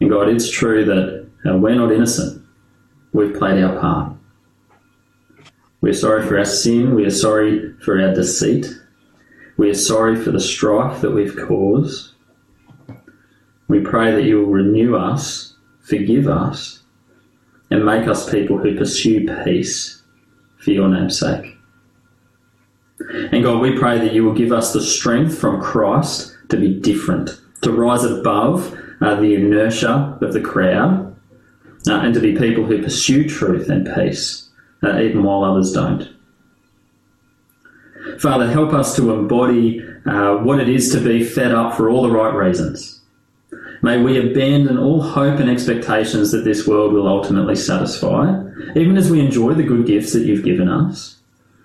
And 0.00 0.10
God, 0.10 0.28
it's 0.28 0.50
true 0.50 0.84
that 0.84 1.28
uh, 1.48 1.56
we're 1.56 1.74
not 1.74 1.92
innocent. 1.92 2.42
We've 3.12 3.34
played 3.34 3.62
our 3.62 3.78
part. 3.78 4.09
We're 5.80 5.94
sorry 5.94 6.26
for 6.26 6.38
our 6.38 6.44
sin. 6.44 6.94
We 6.94 7.06
are 7.06 7.10
sorry 7.10 7.72
for 7.80 8.00
our 8.00 8.12
deceit. 8.12 8.66
We 9.56 9.70
are 9.70 9.74
sorry 9.74 10.16
for 10.16 10.30
the 10.30 10.40
strife 10.40 11.00
that 11.00 11.12
we've 11.12 11.36
caused. 11.36 12.12
We 13.68 13.80
pray 13.80 14.12
that 14.12 14.24
you 14.24 14.40
will 14.40 14.52
renew 14.52 14.96
us, 14.96 15.54
forgive 15.80 16.28
us, 16.28 16.82
and 17.70 17.86
make 17.86 18.06
us 18.08 18.30
people 18.30 18.58
who 18.58 18.76
pursue 18.76 19.26
peace 19.44 20.02
for 20.58 20.72
your 20.72 20.88
name's 20.88 21.18
sake. 21.18 21.56
And 23.32 23.42
God, 23.42 23.62
we 23.62 23.78
pray 23.78 23.98
that 23.98 24.12
you 24.12 24.24
will 24.24 24.34
give 24.34 24.52
us 24.52 24.72
the 24.72 24.82
strength 24.82 25.38
from 25.38 25.62
Christ 25.62 26.36
to 26.50 26.58
be 26.58 26.74
different, 26.74 27.40
to 27.62 27.72
rise 27.72 28.04
above 28.04 28.76
uh, 29.00 29.14
the 29.14 29.34
inertia 29.34 30.18
of 30.20 30.34
the 30.34 30.42
crowd, 30.42 31.16
uh, 31.88 31.94
and 31.94 32.12
to 32.12 32.20
be 32.20 32.36
people 32.36 32.64
who 32.64 32.82
pursue 32.82 33.26
truth 33.26 33.70
and 33.70 33.88
peace 33.94 34.49
uh, 34.82 35.00
even 35.00 35.22
while 35.22 35.44
others 35.44 35.72
don't. 35.72 36.08
Father, 38.18 38.50
help 38.50 38.72
us 38.72 38.96
to 38.96 39.12
embody 39.12 39.82
uh, 40.06 40.36
what 40.36 40.60
it 40.60 40.68
is 40.68 40.90
to 40.92 41.00
be 41.00 41.24
fed 41.24 41.52
up 41.52 41.76
for 41.76 41.90
all 41.90 42.02
the 42.02 42.10
right 42.10 42.34
reasons. 42.34 43.00
May 43.82 44.02
we 44.02 44.18
abandon 44.18 44.78
all 44.78 45.00
hope 45.00 45.40
and 45.40 45.48
expectations 45.48 46.30
that 46.32 46.44
this 46.44 46.66
world 46.66 46.92
will 46.92 47.08
ultimately 47.08 47.56
satisfy, 47.56 48.42
even 48.76 48.96
as 48.96 49.10
we 49.10 49.20
enjoy 49.20 49.54
the 49.54 49.62
good 49.62 49.86
gifts 49.86 50.12
that 50.12 50.24
you've 50.26 50.44
given 50.44 50.68
us. 50.68 51.16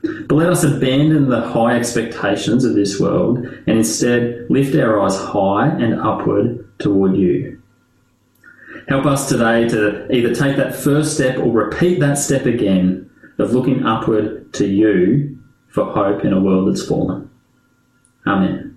But 0.01 0.36
let 0.36 0.49
us 0.49 0.63
abandon 0.63 1.30
the 1.30 1.41
high 1.41 1.75
expectations 1.75 2.63
of 2.63 2.75
this 2.75 2.99
world 2.99 3.39
and 3.39 3.78
instead 3.78 4.45
lift 4.49 4.75
our 4.75 4.99
eyes 5.01 5.17
high 5.17 5.67
and 5.67 5.99
upward 5.99 6.65
toward 6.80 7.17
you. 7.17 7.55
Help 8.88 9.06
us 9.06 9.28
today 9.28 9.67
to 9.67 10.12
either 10.12 10.34
take 10.34 10.58
that 10.58 10.76
first 10.76 11.15
step 11.15 11.38
or 11.39 11.52
repeat 11.52 12.00
that 12.00 12.17
step 12.17 12.45
again 12.45 13.10
of 13.39 13.54
looking 13.54 13.84
upward 13.84 14.54
to 14.54 14.67
you 14.67 15.38
for 15.67 15.86
hope 15.86 16.24
in 16.24 16.34
a 16.34 16.39
world 16.39 16.69
that's 16.69 16.86
fallen. 16.86 17.30
Amen. 18.28 18.75